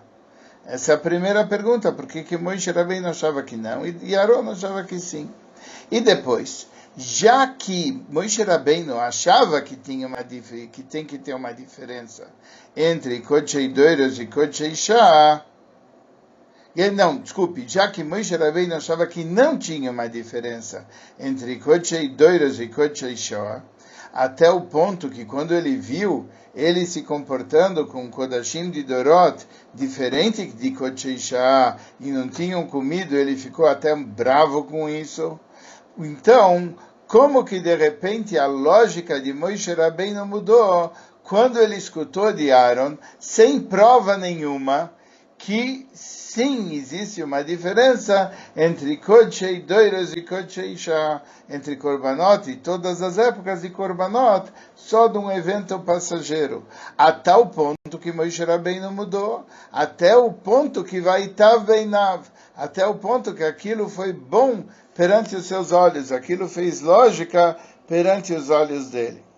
Essa 0.66 0.94
é 0.94 0.96
a 0.96 1.00
primeira 1.00 1.46
pergunta, 1.46 1.92
por 1.92 2.06
que 2.06 2.24
que 2.24 2.38
Moshe 2.38 2.72
Rabbeinu 2.72 3.10
achava 3.10 3.44
que 3.44 3.58
não 3.58 3.86
e 3.86 4.16
Aaron 4.16 4.50
achava 4.50 4.84
que 4.84 5.00
sim? 5.00 5.30
E 5.92 6.00
depois, 6.00 6.68
já 6.98 7.48
que 7.48 8.04
Moshe 8.10 8.42
Rabbeinu 8.44 8.98
achava 8.98 9.62
que, 9.62 9.76
tinha 9.76 10.08
uma, 10.08 10.24
que 10.24 10.84
tem 10.84 11.06
que 11.06 11.18
ter 11.18 11.34
uma 11.34 11.52
diferença 11.52 12.28
entre 12.76 13.22
Kodshei 13.22 13.70
Doiros 13.70 14.20
e 14.20 14.26
Kodshei 14.26 14.76
Shah, 14.76 15.46
não, 16.94 17.18
desculpe, 17.18 17.66
já 17.68 17.90
que 17.90 18.04
Moshe 18.04 18.36
Rabbeinu 18.36 18.76
achava 18.76 19.06
que 19.08 19.24
não 19.24 19.58
tinha 19.58 19.92
uma 19.92 20.08
diferença 20.08 20.86
entre 21.20 21.58
Kodshei 21.58 22.10
Doiros 22.10 22.60
e 22.60 22.68
Kodshei 22.68 23.16
Shah, 23.16 23.64
até 24.14 24.50
o 24.50 24.62
ponto 24.62 25.10
que 25.10 25.26
quando 25.26 25.54
ele 25.54 25.76
viu 25.76 26.28
ele 26.56 26.86
se 26.86 27.04
comportando 27.04 27.86
com 27.86 28.10
Kodashim 28.10 28.70
de 28.70 28.84
Dorot, 28.84 29.46
diferente 29.74 30.46
de 30.46 30.72
Kodshei 30.72 31.18
Shah, 31.18 31.78
e 32.00 32.12
não 32.12 32.28
tinham 32.28 32.66
comido, 32.66 33.16
ele 33.16 33.36
ficou 33.36 33.68
até 33.68 33.96
bravo 33.96 34.64
com 34.64 34.90
isso. 34.90 35.40
Então, 36.00 36.76
como 37.08 37.44
que 37.44 37.60
de 37.60 37.76
repente 37.76 38.38
a 38.38 38.46
lógica 38.46 39.20
de 39.20 39.34
Moshe 39.34 39.74
Rabbeinu 39.74 40.26
mudou? 40.26 40.94
Quando 41.24 41.60
ele 41.60 41.76
escutou 41.76 42.32
de 42.32 42.52
Aaron, 42.52 42.98
sem 43.20 43.60
prova 43.60 44.18
nenhuma, 44.18 44.94
que 45.40 45.88
sim 45.94 46.74
existe 46.74 47.24
uma 47.24 47.42
diferença 47.42 48.32
entre 48.56 48.98
Kodshei 48.98 49.62
Doiros 49.62 50.14
e 50.14 50.22
Kodshei 50.22 50.78
Shah, 50.78 51.22
entre 51.50 51.78
Korbanot 51.78 52.52
e 52.52 52.58
todas 52.58 53.02
as 53.02 53.18
épocas 53.18 53.62
de 53.62 53.70
Korbanot, 53.70 54.52
só 54.76 55.08
de 55.08 55.18
um 55.18 55.32
evento 55.32 55.80
passageiro. 55.80 56.66
A 56.98 57.14
tal 57.14 57.48
ponto 57.48 57.98
que 58.00 58.12
Moshe 58.12 58.44
Rabbeinu 58.44 58.92
mudou, 58.92 59.46
até 59.72 60.16
o 60.16 60.32
ponto 60.32 60.84
que 60.84 61.00
vai 61.00 61.34
Beinav, 61.66 62.26
até 62.56 62.86
o 62.86 62.96
ponto 62.96 63.34
que 63.34 63.44
aquilo 63.44 63.88
foi 63.88 64.12
bom 64.12 64.66
perante 64.94 65.38
os 65.38 65.46
seus 65.46 65.72
olhos, 65.72 66.12
aquilo 66.12 66.50
fez 66.50 66.82
lógica 66.82 67.58
perante 67.88 68.34
os 68.34 68.50
olhos 68.50 68.90
dele. 68.90 69.29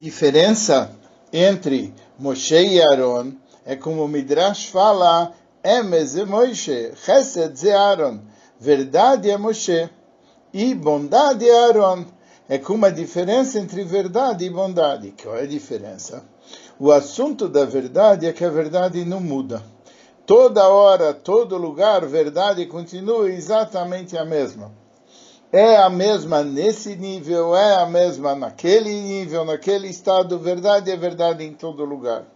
Diferença 0.00 0.92
entre 1.32 1.92
Moshe 2.16 2.54
e 2.54 2.80
Aaron 2.80 3.32
é 3.66 3.74
como 3.74 4.04
o 4.04 4.08
Midrash 4.08 4.66
fala, 4.66 5.32
Emes 5.64 6.16
é 6.16 6.24
Moshe, 6.24 6.92
Chesed 7.04 7.68
é 7.68 7.74
Aaron, 7.74 8.20
verdade 8.60 9.28
é 9.28 9.36
Moshe 9.36 9.90
e 10.54 10.72
bondade 10.72 11.48
é 11.48 11.64
Aaron 11.64 12.04
é 12.48 12.58
com 12.58 12.74
uma 12.74 12.92
diferença 12.92 13.58
entre 13.58 13.82
verdade 13.82 14.44
e 14.44 14.50
bondade. 14.50 15.12
Qual 15.20 15.36
é 15.36 15.42
a 15.42 15.46
diferença? 15.46 16.22
O 16.78 16.92
assunto 16.92 17.48
da 17.48 17.64
verdade 17.64 18.24
é 18.24 18.32
que 18.32 18.44
a 18.44 18.50
verdade 18.50 19.04
não 19.04 19.18
muda. 19.18 19.64
Toda 20.24 20.68
hora, 20.68 21.12
todo 21.12 21.58
lugar, 21.58 22.06
verdade 22.06 22.64
continua 22.66 23.28
exatamente 23.28 24.16
a 24.16 24.24
mesma. 24.24 24.70
É 25.50 25.78
a 25.78 25.88
mesma 25.88 26.44
nesse 26.44 26.94
nível, 26.94 27.56
é 27.56 27.76
a 27.76 27.86
mesma 27.86 28.34
naquele 28.34 28.92
nível, 28.92 29.46
naquele 29.46 29.88
estado. 29.88 30.38
Verdade 30.38 30.90
é 30.90 30.96
verdade 30.96 31.42
em 31.42 31.54
todo 31.54 31.86
lugar. 31.86 32.26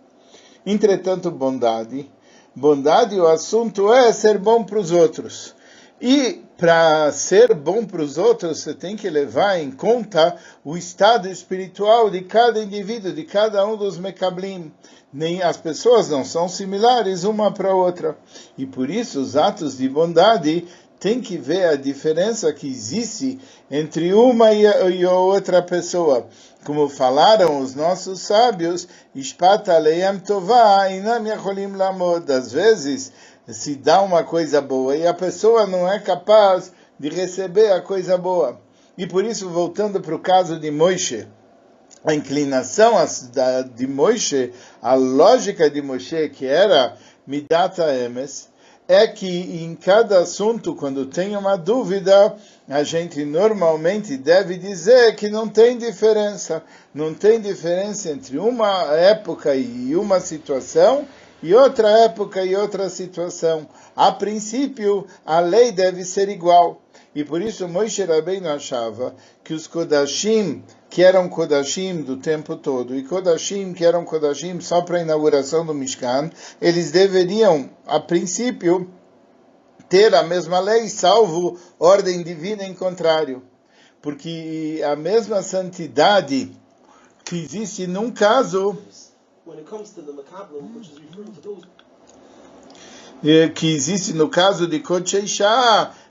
Entretanto, 0.64 1.30
bondade. 1.30 2.10
Bondade, 2.56 3.20
o 3.20 3.26
assunto 3.26 3.92
é 3.92 4.12
ser 4.12 4.38
bom 4.38 4.64
para 4.64 4.78
os 4.78 4.90
outros. 4.90 5.54
E 6.00 6.42
para 6.56 7.12
ser 7.12 7.54
bom 7.54 7.84
para 7.84 8.02
os 8.02 8.16
outros, 8.16 8.60
você 8.60 8.72
tem 8.72 8.96
que 8.96 9.10
levar 9.10 9.58
em 9.58 9.70
conta 9.70 10.36
o 10.64 10.76
estado 10.76 11.28
espiritual 11.28 12.08
de 12.08 12.22
cada 12.22 12.62
indivíduo, 12.62 13.12
de 13.12 13.24
cada 13.24 13.66
um 13.66 13.76
dos 13.76 13.98
mekablim. 13.98 14.72
Nem 15.12 15.42
as 15.42 15.58
pessoas 15.58 16.08
não 16.08 16.24
são 16.24 16.48
similares 16.48 17.24
uma 17.24 17.52
para 17.52 17.74
outra. 17.74 18.16
E 18.56 18.64
por 18.64 18.88
isso 18.88 19.20
os 19.20 19.36
atos 19.36 19.76
de 19.76 19.88
bondade 19.88 20.66
tem 21.02 21.20
que 21.20 21.36
ver 21.36 21.64
a 21.64 21.74
diferença 21.74 22.52
que 22.52 22.68
existe 22.68 23.36
entre 23.68 24.14
uma 24.14 24.52
e 24.52 25.04
a 25.04 25.12
outra 25.12 25.60
pessoa. 25.60 26.28
Como 26.64 26.88
falaram 26.88 27.58
os 27.58 27.74
nossos 27.74 28.20
sábios, 28.20 28.86
Às 32.30 32.52
vezes, 32.52 33.12
se 33.48 33.74
dá 33.74 34.00
uma 34.00 34.22
coisa 34.22 34.60
boa 34.60 34.96
e 34.96 35.04
a 35.04 35.12
pessoa 35.12 35.66
não 35.66 35.92
é 35.92 35.98
capaz 35.98 36.72
de 36.96 37.08
receber 37.08 37.72
a 37.72 37.80
coisa 37.80 38.16
boa. 38.16 38.60
E 38.96 39.04
por 39.04 39.24
isso, 39.24 39.50
voltando 39.50 40.00
para 40.00 40.14
o 40.14 40.20
caso 40.20 40.56
de 40.56 40.70
Moisés, 40.70 41.26
a 42.04 42.14
inclinação 42.14 42.94
de 43.74 43.88
Moisés, 43.88 44.54
a 44.80 44.94
lógica 44.94 45.68
de 45.68 45.82
Moisés, 45.82 46.30
que 46.30 46.46
era 46.46 46.96
Midata 47.26 47.92
Emes, 47.92 48.51
é 48.88 49.06
que 49.06 49.26
em 49.64 49.74
cada 49.74 50.18
assunto, 50.18 50.74
quando 50.74 51.06
tem 51.06 51.36
uma 51.36 51.56
dúvida, 51.56 52.36
a 52.68 52.82
gente 52.82 53.24
normalmente 53.24 54.16
deve 54.16 54.56
dizer 54.56 55.14
que 55.16 55.28
não 55.28 55.48
tem 55.48 55.78
diferença. 55.78 56.62
Não 56.92 57.14
tem 57.14 57.40
diferença 57.40 58.10
entre 58.10 58.38
uma 58.38 58.94
época 58.94 59.54
e 59.54 59.94
uma 59.96 60.20
situação 60.20 61.06
e 61.42 61.54
outra 61.54 61.88
época 62.00 62.44
e 62.44 62.54
outra 62.54 62.88
situação. 62.88 63.66
A 63.96 64.12
princípio, 64.12 65.06
a 65.24 65.40
lei 65.40 65.72
deve 65.72 66.04
ser 66.04 66.28
igual. 66.28 66.80
E 67.14 67.24
por 67.24 67.42
isso 67.42 67.68
Moshe 67.68 68.02
Rabbeinu 68.04 68.48
achava 68.48 69.14
que 69.44 69.52
os 69.52 69.66
Kodashim, 69.66 70.62
que 70.92 71.02
eram 71.02 71.26
Kodashim 71.26 72.02
do 72.02 72.18
tempo 72.18 72.54
todo, 72.54 72.94
e 72.94 73.02
Kodashim, 73.02 73.72
que 73.72 73.82
eram 73.82 74.04
Kodashim 74.04 74.60
só 74.60 74.82
para 74.82 74.98
a 74.98 75.00
inauguração 75.00 75.64
do 75.64 75.72
Mishkan, 75.72 76.30
eles 76.60 76.90
deveriam, 76.90 77.70
a 77.86 77.98
princípio, 77.98 78.90
ter 79.88 80.14
a 80.14 80.22
mesma 80.22 80.60
lei, 80.60 80.90
salvo 80.90 81.58
ordem 81.78 82.22
divina 82.22 82.64
em 82.64 82.74
contrário. 82.74 83.42
Porque 84.02 84.82
a 84.84 84.94
mesma 84.94 85.40
santidade 85.40 86.52
que 87.24 87.36
existe 87.36 87.86
num 87.86 88.10
caso 88.10 88.76
those 91.42 91.66
que 93.54 93.74
existe 93.74 94.12
no 94.12 94.28
caso 94.28 94.66
de 94.66 94.80
Kodesh 94.80 95.40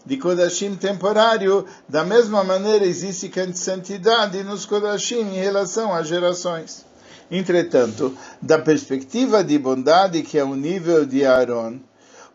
de 0.06 0.18
Kodashim 0.18 0.76
temporário, 0.76 1.66
da 1.88 2.04
mesma 2.04 2.44
maneira 2.44 2.86
existe 2.86 3.32
santidade 3.54 4.44
nos 4.44 4.66
Kodashim 4.66 5.22
em 5.22 5.40
relação 5.40 5.94
às 5.94 6.08
gerações. 6.08 6.86
Entretanto, 7.30 8.16
da 8.42 8.60
perspectiva 8.60 9.44
de 9.44 9.58
bondade 9.58 10.22
que 10.22 10.38
é 10.38 10.44
o 10.44 10.56
nível 10.56 11.06
de 11.06 11.26
Aaron, 11.26 11.80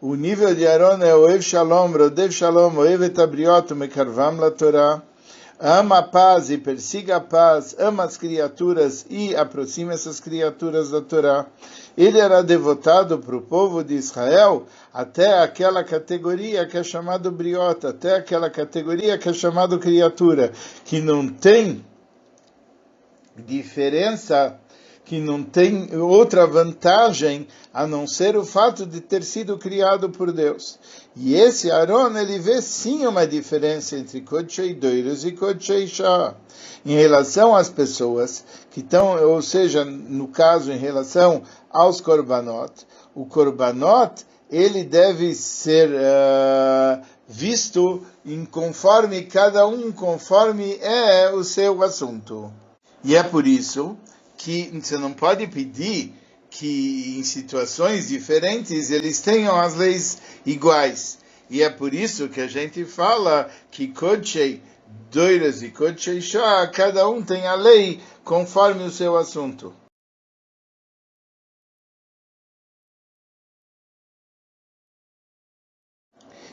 o 0.01 0.15
nível 0.15 0.55
de 0.55 0.67
Aaron 0.67 1.03
é 1.03 1.15
o 1.15 1.29
Ev 1.29 1.43
Shalom, 1.43 1.91
Rodev 1.91 2.31
Shalom, 2.31 2.77
Oev 2.77 3.13
Abriot, 3.19 3.75
Mekarvam 3.75 4.37
la 4.37 4.51
Torah, 4.51 5.03
ama 5.59 5.99
a 5.99 6.03
paz 6.03 6.51
e 6.51 6.59
persiga 6.59 7.17
a 7.17 7.21
paz, 7.21 7.75
ama 7.79 8.05
as 8.05 8.17
criaturas 8.17 9.07
e 9.09 9.35
aproxima 9.35 9.95
essas 9.95 10.21
criaturas 10.21 10.91
da 10.91 11.01
Torá. 11.01 11.47
Ele 11.97 12.19
era 12.19 12.43
devotado 12.43 13.19
para 13.19 13.37
o 13.37 13.41
povo 13.41 13.83
de 13.83 13.95
Israel 13.95 14.67
até 14.93 15.43
aquela 15.43 15.83
categoria 15.83 16.67
que 16.67 16.77
é 16.77 16.83
chamada 16.83 17.31
briota, 17.31 17.89
até 17.89 18.17
aquela 18.17 18.51
categoria 18.51 19.17
que 19.17 19.29
é 19.29 19.33
chamada 19.33 19.79
criatura, 19.79 20.53
que 20.85 21.01
não 21.01 21.27
tem 21.27 21.85
diferença 23.37 24.59
que 25.07 25.21
não 25.21 25.41
tem 25.41 25.97
outra 25.97 26.49
vantagem 26.49 27.47
a 27.73 27.87
não 27.87 28.09
ser 28.09 28.37
o 28.37 28.45
fato 28.45 28.85
de 28.85 29.01
ter 29.01 29.23
sido 29.23 29.57
criado 29.57 30.11
por 30.11 30.33
Deus. 30.33 30.81
E 31.15 31.37
esse 31.37 31.71
Aaron, 31.71 32.19
ele 32.19 32.41
vê 32.41 32.61
sim 32.61 33.07
uma 33.07 33.25
diferença 33.25 33.97
entre 33.97 34.21
Kodshei 34.21 34.75
Doiros 34.75 35.25
e 35.25 35.31
Kodshei 35.31 35.87
Shah. 35.87 36.35
Em 36.85 36.97
relação 36.97 37.55
às 37.55 37.69
pessoas 37.69 38.45
que 38.73 38.81
estão, 38.81 39.17
ou 39.25 39.41
seja, 39.41 39.85
no 39.85 40.27
caso, 40.27 40.73
em 40.73 40.79
relação 40.79 41.43
aos 41.71 42.01
Korbanot, 42.01 42.73
o 43.15 43.25
Korbanot, 43.27 44.25
ele 44.51 44.83
deve 44.83 45.35
ser 45.35 45.89
uh, 45.91 47.01
visto 47.29 48.05
em 48.25 48.45
conforme 48.45 49.23
cada 49.23 49.69
um, 49.69 49.93
conforme 49.93 50.77
é 50.81 51.31
o 51.31 51.45
seu 51.45 51.81
assunto. 51.85 52.53
E 53.05 53.15
é 53.15 53.23
por 53.23 53.47
isso 53.47 53.97
que 54.47 54.71
você 54.81 54.97
não 54.97 55.13
pode 55.13 55.49
pedir 55.49 56.15
que 56.49 57.19
em 57.19 57.25
situações 57.25 58.07
diferentes 58.07 58.93
eles 58.93 59.21
tenham 59.21 59.59
as 59.59 59.75
leis 59.75 60.19
iguais. 60.47 61.19
E 61.51 61.65
é 61.65 61.69
por 61.69 61.93
isso 61.93 62.29
que 62.29 62.41
a 62.41 62.47
gente 62.47 62.85
fala 62.85 63.51
que 63.73 63.89
Kodshei 63.89 64.63
Doiras 65.11 65.65
e 65.65 65.71
Kodshei 65.71 66.21
Shah, 66.21 66.69
cada 66.69 67.09
um 67.09 67.25
tem 67.25 67.45
a 67.45 67.57
lei 67.57 68.01
conforme 68.23 68.85
o 68.85 68.91
seu 68.91 69.17
assunto. 69.17 69.75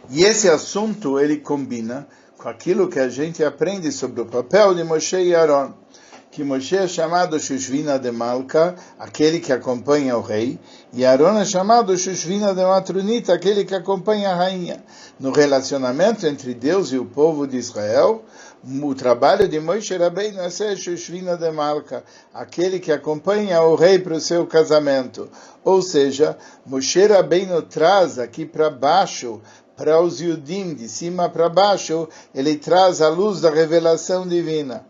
E 0.10 0.24
esse 0.24 0.50
assunto 0.50 1.20
ele 1.20 1.38
combina 1.38 2.08
com 2.40 2.50
aquilo 2.50 2.90
que 2.90 3.00
a 3.00 3.08
gente 3.08 3.44
aprende 3.44 3.92
sobre 3.92 4.22
o 4.22 4.26
papel 4.26 4.74
de 4.74 4.84
Moshe 4.84 5.16
e 5.16 5.36
Aaron 5.36 5.84
que 6.34 6.44
Moshe 6.44 6.76
é 6.76 6.88
chamado 6.88 7.40
Shushvina 7.40 8.00
de 8.00 8.12
Malka, 8.12 8.76
aquele 8.98 9.40
que 9.40 9.54
acompanha 9.54 10.18
o 10.18 10.22
rei, 10.22 10.60
e 10.92 11.06
Aaron 11.06 11.38
é 11.38 11.46
chamado 11.46 11.96
Shushvina 11.96 12.56
de 12.56 12.64
Matrunita, 12.66 13.36
aquele 13.36 13.64
que 13.64 13.76
acompanha 13.76 14.32
a 14.32 14.36
rainha. 14.36 14.84
No 15.20 15.32
relacionamento 15.32 16.26
entre 16.26 16.56
Deus 16.56 16.92
e 16.92 16.98
o 16.98 17.06
povo 17.06 17.46
de 17.46 17.58
Israel, 17.58 18.26
o 18.66 18.96
trabalho 18.96 19.48
de 19.48 19.60
Moshe 19.60 19.96
Rabbeinu 19.96 20.42
é 20.42 20.50
ser 20.50 20.76
Shushvina 20.76 21.38
de 21.38 21.52
Malka, 21.52 22.04
aquele 22.34 22.80
que 22.80 22.92
acompanha 22.92 23.62
o 23.62 23.76
rei 23.76 24.00
para 24.00 24.16
o 24.16 24.20
seu 24.20 24.48
casamento. 24.48 25.30
Ou 25.64 25.84
seja, 25.84 26.36
Moshe 26.66 27.06
Rabbeinu 27.06 27.62
traz 27.62 28.18
aqui 28.18 28.44
para 28.44 28.72
baixo, 28.72 29.40
para 29.78 30.02
os 30.02 30.20
Yudim, 30.20 30.74
de 30.74 30.90
cima 30.90 31.30
para 31.30 31.48
baixo, 31.48 32.10
ele 32.34 32.56
traz 32.56 33.04
a 33.04 33.10
luz 33.10 33.40
da 33.40 33.52
revelação 33.52 34.28
divina. 34.28 34.84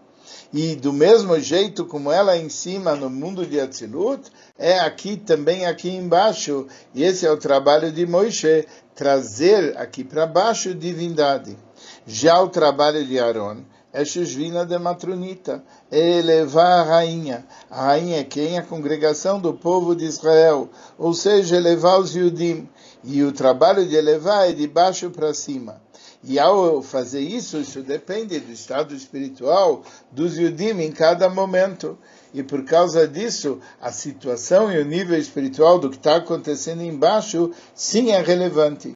E 0.54 0.76
do 0.76 0.93
mesmo 0.93 1.39
jeito 1.39 1.86
como 1.86 2.12
ela 2.12 2.36
é 2.36 2.41
em 2.41 2.50
cima 2.50 2.96
no 2.96 3.10
mundo 3.10 3.46
de 3.46 3.60
Atzilut, 3.60 4.32
é 4.58 4.80
aqui 4.80 5.17
também 5.17 5.65
aqui 5.65 5.89
embaixo. 5.89 6.67
E 6.93 7.04
esse 7.04 7.26
é 7.26 7.32
o 7.32 7.38
trabalho 7.38 7.91
de 7.91 8.06
Moisés, 8.06 8.65
trazer 8.96 9.78
aqui 9.78 10.04
para 10.04 10.26
baixo 10.26 10.74
divindade. 10.74 11.58
Já 12.06 12.41
o 12.41 12.50
trabalho 12.50 13.06
de 13.06 13.19
Aaron 13.19 13.63
é 13.93 14.04
Shushvina 14.04 14.65
de 14.65 14.78
Matronita, 14.80 15.63
é 15.91 16.17
elevar 16.17 16.80
a 16.80 16.84
rainha. 16.84 17.46
A 17.69 17.86
rainha 17.86 18.19
é 18.22 18.24
quem? 18.24 18.58
A 18.58 18.63
congregação 18.63 19.39
do 19.39 19.54
povo 19.54 19.96
de 19.96 20.04
Israel, 20.04 20.67
ou 20.98 21.13
seja, 21.13 21.58
elevar 21.58 22.00
os 22.00 22.15
Yudim. 22.15 22.67
E 23.04 23.22
o 23.22 23.32
trabalho 23.32 23.86
de 23.86 23.96
elevar 23.96 24.50
é 24.50 24.52
de 24.52 24.67
baixo 24.67 25.12
para 25.12 25.32
cima. 25.34 25.80
E 26.24 26.40
ao 26.40 26.82
fazer 26.82 27.20
isso, 27.20 27.58
isso 27.58 27.82
depende 27.82 28.40
do 28.40 28.52
estado 28.52 28.96
espiritual 28.96 29.84
dos 30.10 30.38
Yudim 30.38 30.80
em 30.80 30.92
cada 30.92 31.30
momento. 31.30 31.98
E 32.34 32.42
por 32.42 32.64
causa 32.64 33.06
disso, 33.06 33.60
a 33.82 33.92
situação 33.92 34.72
e 34.72 34.80
o 34.80 34.86
nível 34.86 35.18
espiritual 35.18 35.78
do 35.78 35.90
que 35.90 35.98
está 35.98 36.16
acontecendo 36.16 36.82
embaixo, 36.82 37.52
sim 37.76 38.12
é 38.12 38.22
relevante. 38.22 38.94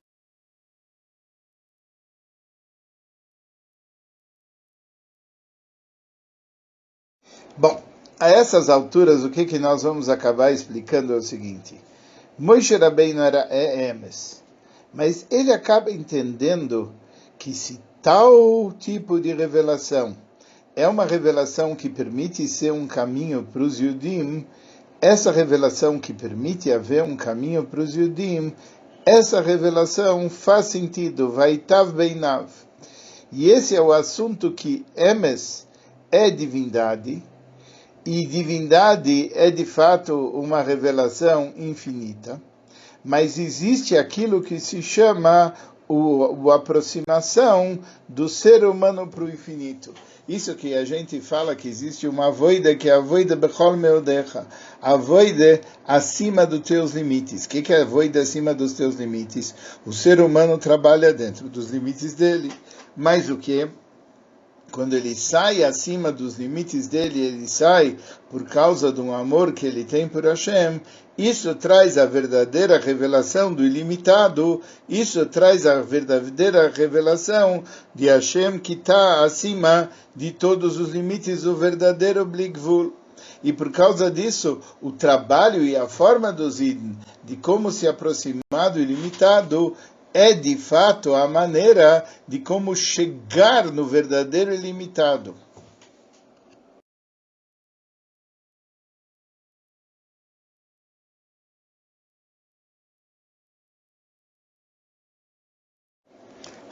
Bom, 7.57 7.83
a 8.19 8.29
essas 8.29 8.69
alturas, 8.69 9.23
o 9.23 9.29
que, 9.29 9.43
que 9.43 9.59
nós 9.59 9.83
vamos 9.83 10.07
acabar 10.07 10.51
explicando 10.51 11.13
é 11.13 11.17
o 11.17 11.21
seguinte. 11.21 11.79
Moshe 12.39 12.75
Rabbeinu 12.75 13.19
era 13.21 13.47
Emes, 13.51 14.43
mas 14.93 15.25
ele 15.29 15.51
acaba 15.51 15.91
entendendo 15.91 16.93
que 17.37 17.53
se 17.53 17.79
tal 18.01 18.71
tipo 18.79 19.19
de 19.19 19.33
revelação 19.33 20.15
é 20.75 20.87
uma 20.87 21.05
revelação 21.05 21.75
que 21.75 21.89
permite 21.89 22.47
ser 22.47 22.71
um 22.71 22.85
caminho 22.85 23.47
para 23.51 23.63
os 23.63 23.79
Yudim, 23.79 24.45
essa 25.01 25.31
revelação 25.31 25.99
que 25.99 26.13
permite 26.13 26.71
haver 26.71 27.03
um 27.03 27.15
caminho 27.15 27.63
para 27.63 27.81
os 27.81 27.95
Yudim, 27.95 28.53
essa 29.03 29.41
revelação 29.41 30.29
faz 30.29 30.67
sentido, 30.67 31.31
vai 31.31 31.57
tav 31.57 31.93
beinav. 31.93 32.47
E 33.31 33.49
esse 33.49 33.75
é 33.75 33.81
o 33.81 33.91
assunto 33.91 34.51
que 34.51 34.85
Emes 34.95 35.67
é 36.11 36.29
divindade, 36.29 37.23
e 38.05 38.25
divindade 38.25 39.31
é 39.33 39.49
de 39.49 39.65
fato 39.65 40.13
uma 40.15 40.61
revelação 40.61 41.53
infinita, 41.57 42.41
mas 43.03 43.37
existe 43.37 43.97
aquilo 43.97 44.41
que 44.41 44.59
se 44.59 44.81
chama 44.81 45.53
o, 45.87 46.51
a 46.51 46.55
aproximação 46.55 47.79
do 48.07 48.27
ser 48.27 48.63
humano 48.65 49.07
para 49.07 49.23
o 49.23 49.29
infinito. 49.29 49.93
Isso 50.27 50.53
que 50.55 50.73
a 50.75 50.83
gente 50.83 51.21
fala 51.21 51.55
que 51.55 51.69
existe 51.69 52.05
uma 52.05 52.29
voida 52.29 52.75
que 52.75 52.89
é 52.89 52.93
a 52.93 52.99
voida 52.99 53.33
bechol 53.33 53.77
meodecha, 53.77 54.45
a 54.81 54.97
voida 54.97 55.61
acima 55.87 56.45
dos 56.45 56.59
teus 56.59 56.91
limites. 56.91 57.45
O 57.45 57.49
que, 57.49 57.61
que 57.61 57.73
é 57.73 57.81
a 57.81 57.85
voida 57.85 58.19
acima 58.19 58.53
dos 58.53 58.73
teus 58.73 58.95
limites? 58.95 59.55
O 59.85 59.93
ser 59.93 60.19
humano 60.19 60.57
trabalha 60.57 61.13
dentro 61.13 61.47
dos 61.47 61.69
limites 61.69 62.13
dele. 62.13 62.51
Mas 62.95 63.29
o 63.29 63.37
que? 63.37 63.69
Quando 64.71 64.93
ele 64.93 65.15
sai 65.15 65.63
acima 65.63 66.11
dos 66.11 66.37
limites 66.37 66.87
dele, 66.87 67.19
ele 67.19 67.47
sai 67.47 67.97
por 68.29 68.43
causa 68.43 68.91
de 68.91 69.01
um 69.01 69.13
amor 69.13 69.53
que 69.53 69.65
ele 69.65 69.83
tem 69.83 70.07
por 70.07 70.25
Hashem, 70.25 70.81
isso 71.17 71.55
traz 71.55 71.97
a 71.97 72.05
verdadeira 72.05 72.77
revelação 72.77 73.51
do 73.51 73.63
ilimitado, 73.63 74.61
isso 74.87 75.25
traz 75.25 75.65
a 75.65 75.81
verdadeira 75.81 76.69
revelação 76.69 77.63
de 77.95 78.05
Hashem 78.05 78.59
que 78.59 78.73
está 78.73 79.23
acima 79.23 79.89
de 80.15 80.31
todos 80.31 80.79
os 80.79 80.89
limites, 80.91 81.43
o 81.43 81.55
verdadeiro 81.55 82.23
Bligvul. 82.23 82.93
E 83.43 83.51
por 83.51 83.71
causa 83.71 84.11
disso, 84.11 84.59
o 84.79 84.91
trabalho 84.91 85.63
e 85.63 85.75
a 85.75 85.87
forma 85.87 86.31
do 86.31 86.49
Zidn, 86.51 86.95
de 87.23 87.35
como 87.35 87.71
se 87.71 87.87
aproximar 87.87 88.69
do 88.71 88.79
ilimitado, 88.79 89.75
é 90.19 90.33
de 90.33 90.57
fato 90.57 91.13
a 91.13 91.27
maneira 91.27 92.03
de 92.27 92.39
como 92.39 92.75
chegar 92.75 93.71
no 93.71 93.85
verdadeiro 93.85 94.51
ilimitado. 94.51 95.35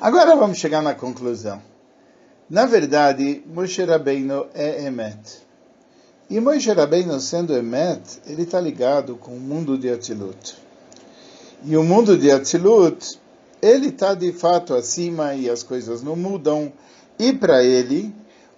Agora 0.01 0.35
vamos 0.35 0.57
chegar 0.57 0.81
na 0.81 0.95
conclusão. 0.95 1.61
Na 2.49 2.65
verdade, 2.65 3.43
Moshe 3.45 3.83
Rabbeinu 3.83 4.47
é 4.55 4.87
Emet. 4.87 5.45
E 6.31 6.39
Moshe 6.39 6.71
Rabbeinu, 6.71 7.19
sendo 7.19 7.55
Emet, 7.55 8.21
ele 8.25 8.41
está 8.41 8.59
ligado 8.59 9.15
com 9.17 9.37
o 9.37 9.39
mundo 9.39 9.77
de 9.77 9.87
Atzilut. 9.87 10.55
E 11.63 11.77
o 11.77 11.83
mundo 11.83 12.17
de 12.17 12.31
Atzilut, 12.31 13.19
ele 13.65 13.87
está 13.87 14.13
de 14.13 14.31
fato 14.31 14.75
acima 14.75 15.33
e 15.33 15.49
as 15.49 15.63
coisas 15.63 16.03
não 16.03 16.15
mudam. 16.15 16.71
E 17.17 17.33
para 17.33 17.63
ele, 17.63 18.13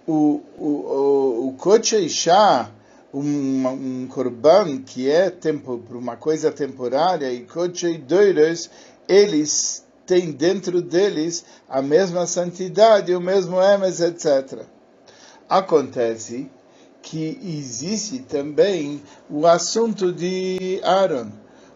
o, 0.06 0.42
o, 0.58 0.66
o, 0.66 1.56
o 1.58 1.96
Isha, 1.96 2.70
um, 3.14 3.66
um 3.68 4.06
korban 4.06 4.82
que 4.82 5.10
é 5.10 5.30
tempo 5.30 5.78
para 5.78 5.96
uma 5.96 6.16
coisa 6.16 6.52
temporária 6.52 7.32
e 7.32 7.40
kochei 7.40 7.96
doiros, 7.96 8.68
eles 9.08 9.82
têm 10.04 10.30
dentro 10.30 10.82
deles 10.82 11.42
a 11.66 11.80
mesma 11.80 12.26
santidade, 12.26 13.14
o 13.14 13.20
mesmo 13.20 13.62
emes, 13.62 14.00
etc. 14.00 14.62
Acontece 15.48 16.50
que 17.00 17.40
existe 17.42 18.18
também 18.18 19.02
o 19.30 19.46
assunto 19.46 20.12
de 20.12 20.82
Aaron. 20.84 21.30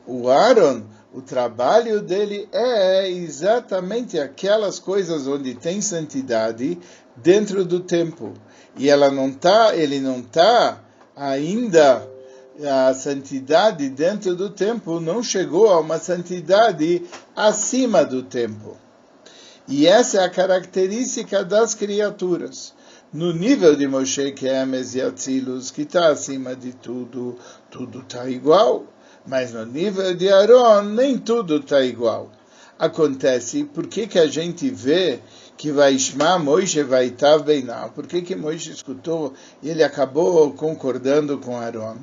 O 0.07 0.29
Aaron, 0.29 0.83
o 1.13 1.21
trabalho 1.21 2.01
dele 2.01 2.49
é 2.53 3.11
exatamente 3.11 4.19
aquelas 4.19 4.79
coisas 4.79 5.27
onde 5.27 5.55
tem 5.55 5.81
santidade 5.81 6.79
dentro 7.17 7.65
do 7.65 7.81
tempo. 7.81 8.33
E 8.77 8.89
ela 8.89 9.11
não 9.11 9.31
tá, 9.31 9.77
ele 9.77 10.01
não 10.01 10.21
está 10.21 10.83
ainda 11.15 12.09
a 12.61 12.93
santidade 12.93 13.89
dentro 13.89 14.37
do 14.37 14.51
tempo 14.51 15.01
não 15.01 15.23
chegou 15.23 15.71
a 15.71 15.81
uma 15.81 15.99
santidade 15.99 17.03
acima 17.35 18.05
do 18.05 18.23
tempo. 18.23 18.77
E 19.67 19.87
essa 19.87 20.21
é 20.21 20.25
a 20.25 20.31
característica 20.31 21.45
das 21.45 21.75
criaturas. 21.75 22.75
No 23.13 23.33
nível 23.33 23.77
de 23.77 23.87
Moshe, 23.87 24.33
que 24.33 24.49
é 24.49 24.63
Emes 24.63 24.95
e 24.95 25.01
Atzilus, 25.01 25.71
que 25.71 25.83
está 25.83 26.09
acima 26.09 26.57
de 26.57 26.73
tudo, 26.73 27.39
tudo 27.71 28.01
está 28.01 28.29
igual. 28.29 28.87
Mas 29.27 29.53
no 29.53 29.65
nível 29.65 30.15
de 30.15 30.29
Aaron, 30.29 30.83
nem 30.83 31.17
tudo 31.17 31.57
está 31.57 31.85
igual. 31.85 32.31
Acontece, 32.77 33.63
por 33.63 33.87
que, 33.87 34.09
que 34.09 34.19
a 34.19 34.27
gente 34.27 34.69
vê 34.69 35.21
que 35.57 35.71
vai 35.71 35.97
Shma 35.97 36.41
Moishe 36.41 36.83
vai 36.83 37.11
Tav 37.11 37.45
Beinah? 37.45 37.89
Por 37.91 38.09
que, 38.09 38.21
que 38.23 38.35
Moishe 38.35 38.73
escutou 38.73 39.33
e 39.63 39.71
ele 39.71 39.85
acabou 39.85 40.53
concordando 40.55 41.39
com 41.39 41.57
Aaron? 41.57 41.99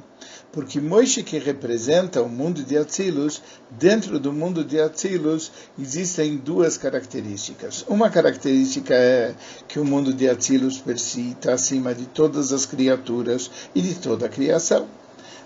Porque 0.53 0.79
Moishe, 0.79 1.21
que 1.21 1.37
representa 1.37 2.21
o 2.21 2.29
mundo 2.29 2.63
de 2.63 2.77
Atzilus, 2.77 3.41
dentro 3.69 4.17
do 4.17 4.31
mundo 4.31 4.63
de 4.63 4.79
Atzilus 4.79 5.51
existem 5.77 6.37
duas 6.37 6.77
características. 6.77 7.83
Uma 7.87 8.09
característica 8.09 8.93
é 8.93 9.35
que 9.67 9.79
o 9.79 9.85
mundo 9.85 10.13
de 10.13 10.29
Atzilus 10.29 10.77
per 10.77 10.97
si 10.97 11.31
está 11.31 11.53
acima 11.53 11.93
de 11.93 12.05
todas 12.05 12.53
as 12.53 12.65
criaturas 12.65 13.51
e 13.75 13.81
de 13.81 13.95
toda 13.95 14.27
a 14.27 14.29
criação. 14.29 14.87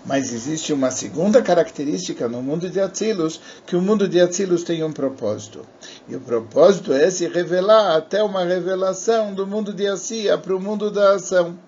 Mas 0.04 0.32
existe 0.32 0.72
uma 0.72 0.90
segunda 0.90 1.40
característica 1.40 2.28
no 2.28 2.42
mundo 2.42 2.68
de 2.68 2.78
Atzilus, 2.78 3.40
que 3.66 3.74
o 3.74 3.80
mundo 3.80 4.06
de 4.06 4.20
Atzilus 4.20 4.62
tem 4.62 4.84
um 4.84 4.92
propósito. 4.92 5.64
E 6.06 6.14
o 6.14 6.20
propósito 6.20 6.92
é 6.92 7.10
se 7.10 7.26
revelar 7.26 7.96
até 7.96 8.22
uma 8.22 8.44
revelação 8.44 9.32
do 9.32 9.46
mundo 9.46 9.72
de 9.72 9.86
Assia 9.86 10.36
para 10.36 10.54
o 10.54 10.60
mundo 10.60 10.90
da 10.90 11.14
ação. 11.14 11.58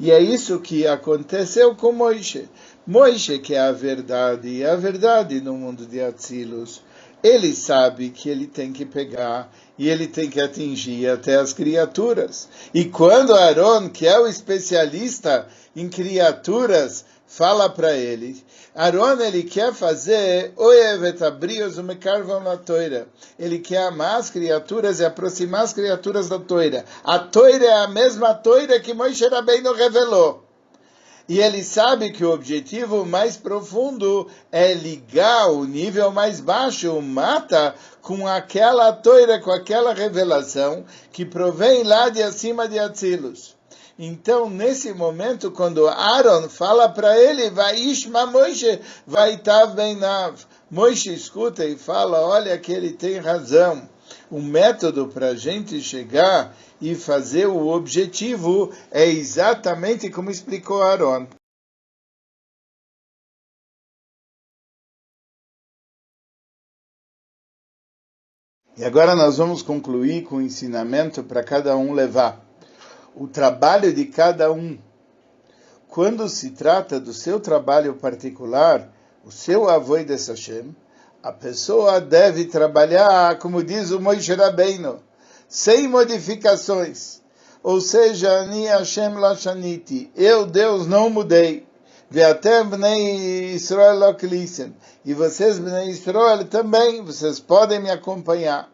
E 0.00 0.10
é 0.10 0.20
isso 0.20 0.58
que 0.58 0.86
aconteceu 0.86 1.76
com 1.76 1.92
Moisés. 1.92 2.48
Moisés, 2.84 3.40
que 3.40 3.54
é 3.54 3.60
a 3.60 3.72
verdade, 3.72 4.48
e 4.48 4.64
a 4.64 4.76
verdade 4.76 5.40
no 5.40 5.54
mundo 5.54 5.86
de 5.86 6.00
Atzilus, 6.00 6.82
ele 7.22 7.54
sabe 7.54 8.10
que 8.10 8.28
ele 8.28 8.46
tem 8.46 8.72
que 8.72 8.84
pegar 8.84 9.50
e 9.78 9.88
ele 9.88 10.06
tem 10.06 10.30
que 10.30 10.40
atingir 10.40 11.08
até 11.08 11.36
as 11.36 11.52
criaturas. 11.52 12.48
E 12.72 12.84
quando 12.84 13.34
Aaron, 13.34 13.88
que 13.88 14.06
é 14.06 14.18
o 14.18 14.26
especialista 14.26 15.48
em 15.74 15.88
criaturas, 15.88 17.04
fala 17.26 17.68
para 17.68 17.92
ele, 17.92 18.44
Aaron 18.74 19.20
ele 19.20 19.42
quer 19.42 19.72
fazer 19.72 20.52
oevetabrios 20.54 21.78
umekarvam 21.78 22.40
na 22.40 22.56
toira. 22.56 23.08
Ele 23.38 23.58
quer 23.58 23.86
amar 23.86 24.18
as 24.18 24.28
criaturas 24.28 25.00
e 25.00 25.04
aproximar 25.04 25.62
as 25.62 25.72
criaturas 25.72 26.28
da 26.28 26.38
toira. 26.38 26.84
A 27.02 27.18
toira 27.18 27.64
é 27.64 27.82
a 27.84 27.88
mesma 27.88 28.34
toira 28.34 28.78
que 28.78 28.92
Moisés 28.92 29.32
Rabbeinu 29.32 29.72
revelou. 29.72 30.44
E 31.28 31.40
ele 31.40 31.64
sabe 31.64 32.12
que 32.12 32.24
o 32.24 32.30
objetivo 32.30 33.04
mais 33.04 33.36
profundo 33.36 34.28
é 34.52 34.74
ligar 34.74 35.50
o 35.50 35.64
nível 35.64 36.12
mais 36.12 36.38
baixo, 36.38 36.92
o 36.92 37.02
mata, 37.02 37.74
com 38.00 38.28
aquela 38.28 38.92
toira, 38.92 39.40
com 39.40 39.50
aquela 39.50 39.92
revelação 39.92 40.84
que 41.10 41.24
provém 41.24 41.82
lá 41.82 42.10
de 42.10 42.22
acima 42.22 42.68
de 42.68 42.78
Atzilos. 42.78 43.55
Então, 43.98 44.50
nesse 44.50 44.92
momento, 44.92 45.50
quando 45.50 45.88
Aaron 45.88 46.50
fala 46.50 46.86
para 46.86 47.18
ele, 47.18 47.48
vai 47.48 47.76
Ishma 47.76 48.26
Moshe, 48.26 48.78
vai 49.06 49.38
Tav 49.38 49.74
Ben 49.74 49.96
Nav. 49.96 50.44
Moshe 50.70 51.14
escuta 51.14 51.64
e 51.64 51.78
fala, 51.78 52.20
olha 52.20 52.58
que 52.58 52.72
ele 52.72 52.92
tem 52.92 53.18
razão. 53.18 53.88
O 54.30 54.42
método 54.42 55.08
para 55.08 55.28
a 55.28 55.34
gente 55.34 55.80
chegar 55.80 56.54
e 56.78 56.94
fazer 56.94 57.46
o 57.46 57.68
objetivo 57.68 58.70
é 58.90 59.06
exatamente 59.06 60.10
como 60.10 60.30
explicou 60.30 60.82
Aaron. 60.82 61.26
E 68.76 68.84
agora 68.84 69.16
nós 69.16 69.38
vamos 69.38 69.62
concluir 69.62 70.24
com 70.24 70.36
o 70.36 70.42
ensinamento 70.42 71.24
para 71.24 71.42
cada 71.42 71.74
um 71.78 71.94
levar. 71.94 72.45
O 73.18 73.26
trabalho 73.26 73.94
de 73.94 74.04
cada 74.04 74.52
um. 74.52 74.78
Quando 75.88 76.28
se 76.28 76.50
trata 76.50 77.00
do 77.00 77.14
seu 77.14 77.40
trabalho 77.40 77.94
particular, 77.94 78.92
o 79.24 79.32
seu 79.32 79.70
avô 79.70 79.96
de 79.96 80.12
Hashem, 80.12 80.76
a 81.22 81.32
pessoa 81.32 81.98
deve 81.98 82.44
trabalhar, 82.44 83.38
como 83.38 83.64
diz 83.64 83.90
o 83.90 83.98
Moishe 83.98 84.34
Rabbeinu, 84.34 85.00
sem 85.48 85.88
modificações. 85.88 87.22
Ou 87.62 87.80
seja, 87.80 88.30
Ani 88.30 88.66
Hashem 88.66 89.14
Lashaniti, 89.14 90.10
eu, 90.14 90.44
Deus, 90.44 90.86
não 90.86 91.08
mudei. 91.08 91.66
Ve'atem 92.10 92.64
bnei 92.66 93.54
Israel 93.54 93.98
loklisem. 93.98 94.76
E 95.06 95.14
vocês, 95.14 95.58
bnei 95.58 95.88
Israel, 95.88 96.44
também, 96.44 97.02
vocês 97.02 97.40
podem 97.40 97.80
me 97.80 97.90
acompanhar. 97.90 98.70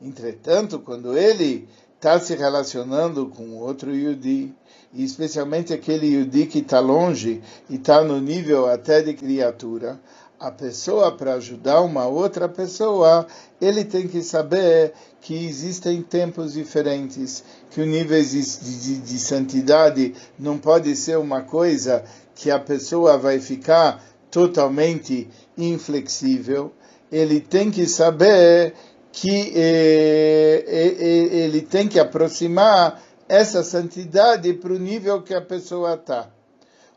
Entretanto, 0.00 0.78
quando 0.78 1.18
ele 1.18 1.68
está 2.00 2.18
se 2.18 2.34
relacionando 2.34 3.26
com 3.26 3.58
outro 3.58 3.94
Yudi, 3.94 4.54
e 4.90 5.04
especialmente 5.04 5.70
aquele 5.70 6.06
Yudi 6.06 6.46
que 6.46 6.60
está 6.60 6.80
longe 6.80 7.42
e 7.68 7.74
está 7.74 8.02
no 8.02 8.18
nível 8.18 8.66
até 8.66 9.02
de 9.02 9.12
criatura, 9.12 10.00
a 10.38 10.50
pessoa, 10.50 11.14
para 11.14 11.34
ajudar 11.34 11.82
uma 11.82 12.06
outra 12.06 12.48
pessoa, 12.48 13.26
ele 13.60 13.84
tem 13.84 14.08
que 14.08 14.22
saber 14.22 14.94
que 15.20 15.34
existem 15.46 16.00
tempos 16.00 16.54
diferentes, 16.54 17.44
que 17.70 17.82
o 17.82 17.86
nível 17.86 18.18
de, 18.22 18.40
de, 18.40 18.96
de 18.96 19.18
santidade 19.18 20.14
não 20.38 20.56
pode 20.56 20.96
ser 20.96 21.18
uma 21.18 21.42
coisa 21.42 22.02
que 22.34 22.50
a 22.50 22.58
pessoa 22.58 23.18
vai 23.18 23.38
ficar 23.38 24.02
totalmente 24.30 25.28
inflexível. 25.58 26.72
Ele 27.12 27.40
tem 27.40 27.70
que 27.70 27.86
saber 27.86 28.72
que 29.12 29.52
eh, 29.54 30.64
eh, 30.66 30.96
eh 30.98 31.36
ele 31.44 31.62
tem 31.62 31.88
que 31.88 31.98
aproximar 31.98 33.02
essa 33.28 33.62
santidade 33.62 34.52
para 34.54 34.72
o 34.72 34.78
nível 34.78 35.22
que 35.22 35.34
a 35.34 35.40
pessoa 35.40 35.94
está. 35.94 36.28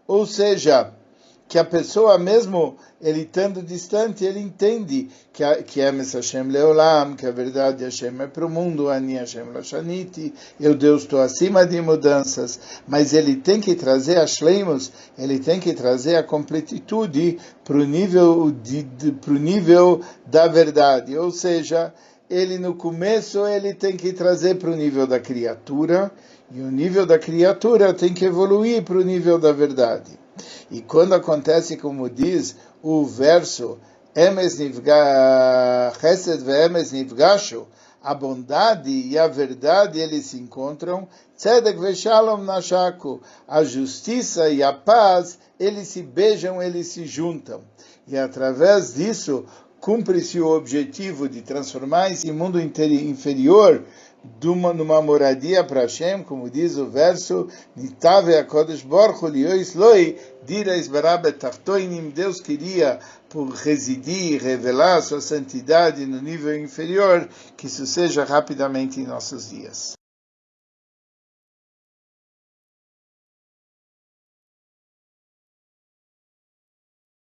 Ou 0.08 0.26
seja, 0.26 0.92
que 1.54 1.60
a 1.60 1.64
pessoa 1.64 2.18
mesmo 2.18 2.78
ele 3.00 3.22
estando 3.22 3.62
distante, 3.62 4.26
ele 4.26 4.40
entende 4.40 5.08
que, 5.32 5.44
a, 5.44 5.62
que 5.62 5.82
é 5.82 5.92
Hashem 5.92 6.48
Leolam, 6.50 7.16
que 7.16 7.28
a 7.28 7.32
verdade 7.32 7.84
Hashem 7.84 8.24
é 8.24 8.26
para 8.26 8.44
o 8.44 8.50
mundo, 8.50 8.90
Ani 8.90 9.14
Hashem 9.14 9.54
Lashaniti, 9.54 10.34
eu 10.60 10.74
Deus 10.74 11.04
estou 11.04 11.22
acima 11.22 11.64
de 11.64 11.80
mudanças, 11.80 12.60
mas 12.88 13.14
ele 13.14 13.36
tem 13.36 13.62
que 13.62 13.76
trazer 13.76 14.18
a 14.18 14.26
Shleimus, 14.26 14.92
ele 15.16 15.38
tem 15.38 15.60
que 15.60 15.74
trazer 15.74 16.16
a 16.16 16.24
completitude 16.24 17.38
para 17.64 17.78
o 17.78 17.86
nível, 17.86 18.50
de, 18.50 18.82
de, 18.82 19.14
nível 19.30 20.02
da 20.26 20.48
verdade, 20.48 21.16
ou 21.16 21.30
seja, 21.30 21.94
ele 22.28 22.58
no 22.58 22.74
começo 22.74 23.46
ele 23.46 23.76
tem 23.76 23.96
que 23.96 24.12
trazer 24.12 24.56
para 24.56 24.72
o 24.72 24.76
nível 24.76 25.06
da 25.06 25.20
criatura, 25.20 26.12
e 26.52 26.62
o 26.62 26.72
nível 26.72 27.06
da 27.06 27.20
criatura 27.20 27.94
tem 27.94 28.12
que 28.12 28.26
evoluir 28.26 28.82
para 28.82 28.98
o 28.98 29.04
nível 29.04 29.38
da 29.38 29.52
verdade. 29.52 30.23
E 30.72 30.82
quando 30.82 31.14
acontece, 31.14 31.78
como 31.78 32.10
diz 32.10 32.56
o 32.82 33.06
verso, 33.06 33.80
Emes 34.16 34.58
Chesed 36.00 36.44
a 38.04 38.14
bondade 38.14 38.92
e 38.92 39.18
a 39.18 39.28
verdade 39.28 40.00
eles 40.00 40.26
se 40.26 40.38
encontram, 40.38 41.08
Tzedek 41.38 41.80
a 43.48 43.64
justiça 43.64 44.50
e 44.50 44.62
a 44.62 44.74
paz, 44.74 45.40
eles 45.60 45.88
se 45.88 46.04
beijam, 46.04 46.62
eles 46.62 46.88
se 46.88 47.06
juntam. 47.06 47.62
E 48.06 48.18
através 48.18 48.96
disso, 48.96 49.46
cumpre-se 49.80 50.40
o 50.40 50.48
objetivo 50.48 51.30
de 51.30 51.42
transformar 51.42 52.12
esse 52.12 52.32
mundo 52.32 52.60
inferior 52.60 53.84
duma, 54.24 54.74
numa 54.74 55.02
moradia 55.02 55.64
para 55.64 55.82
Hashem, 55.82 56.24
como 56.24 56.50
diz 56.50 56.78
o 56.78 56.86
verso, 56.86 57.48
Nitave 57.76 58.36
HaKodesh 58.36 58.84
Baruch 58.84 59.24
Liois 59.24 59.74
Loi, 59.76 60.18
Dira 60.46 60.78
Isbarabet 60.78 61.38
Tartoinim, 61.38 62.10
Deus 62.10 62.40
queria 62.40 63.00
por 63.30 63.50
residir, 63.50 64.42
revelar 64.42 65.02
sua 65.02 65.22
santidade 65.22 66.06
no 66.06 66.22
nível 66.22 66.58
inferior, 66.58 67.28
que 67.58 67.68
isso 67.68 67.86
seja 67.86 68.24
rapidamente 68.24 69.00
em 69.00 69.08
nossos 69.08 69.50
dias. 69.50 69.94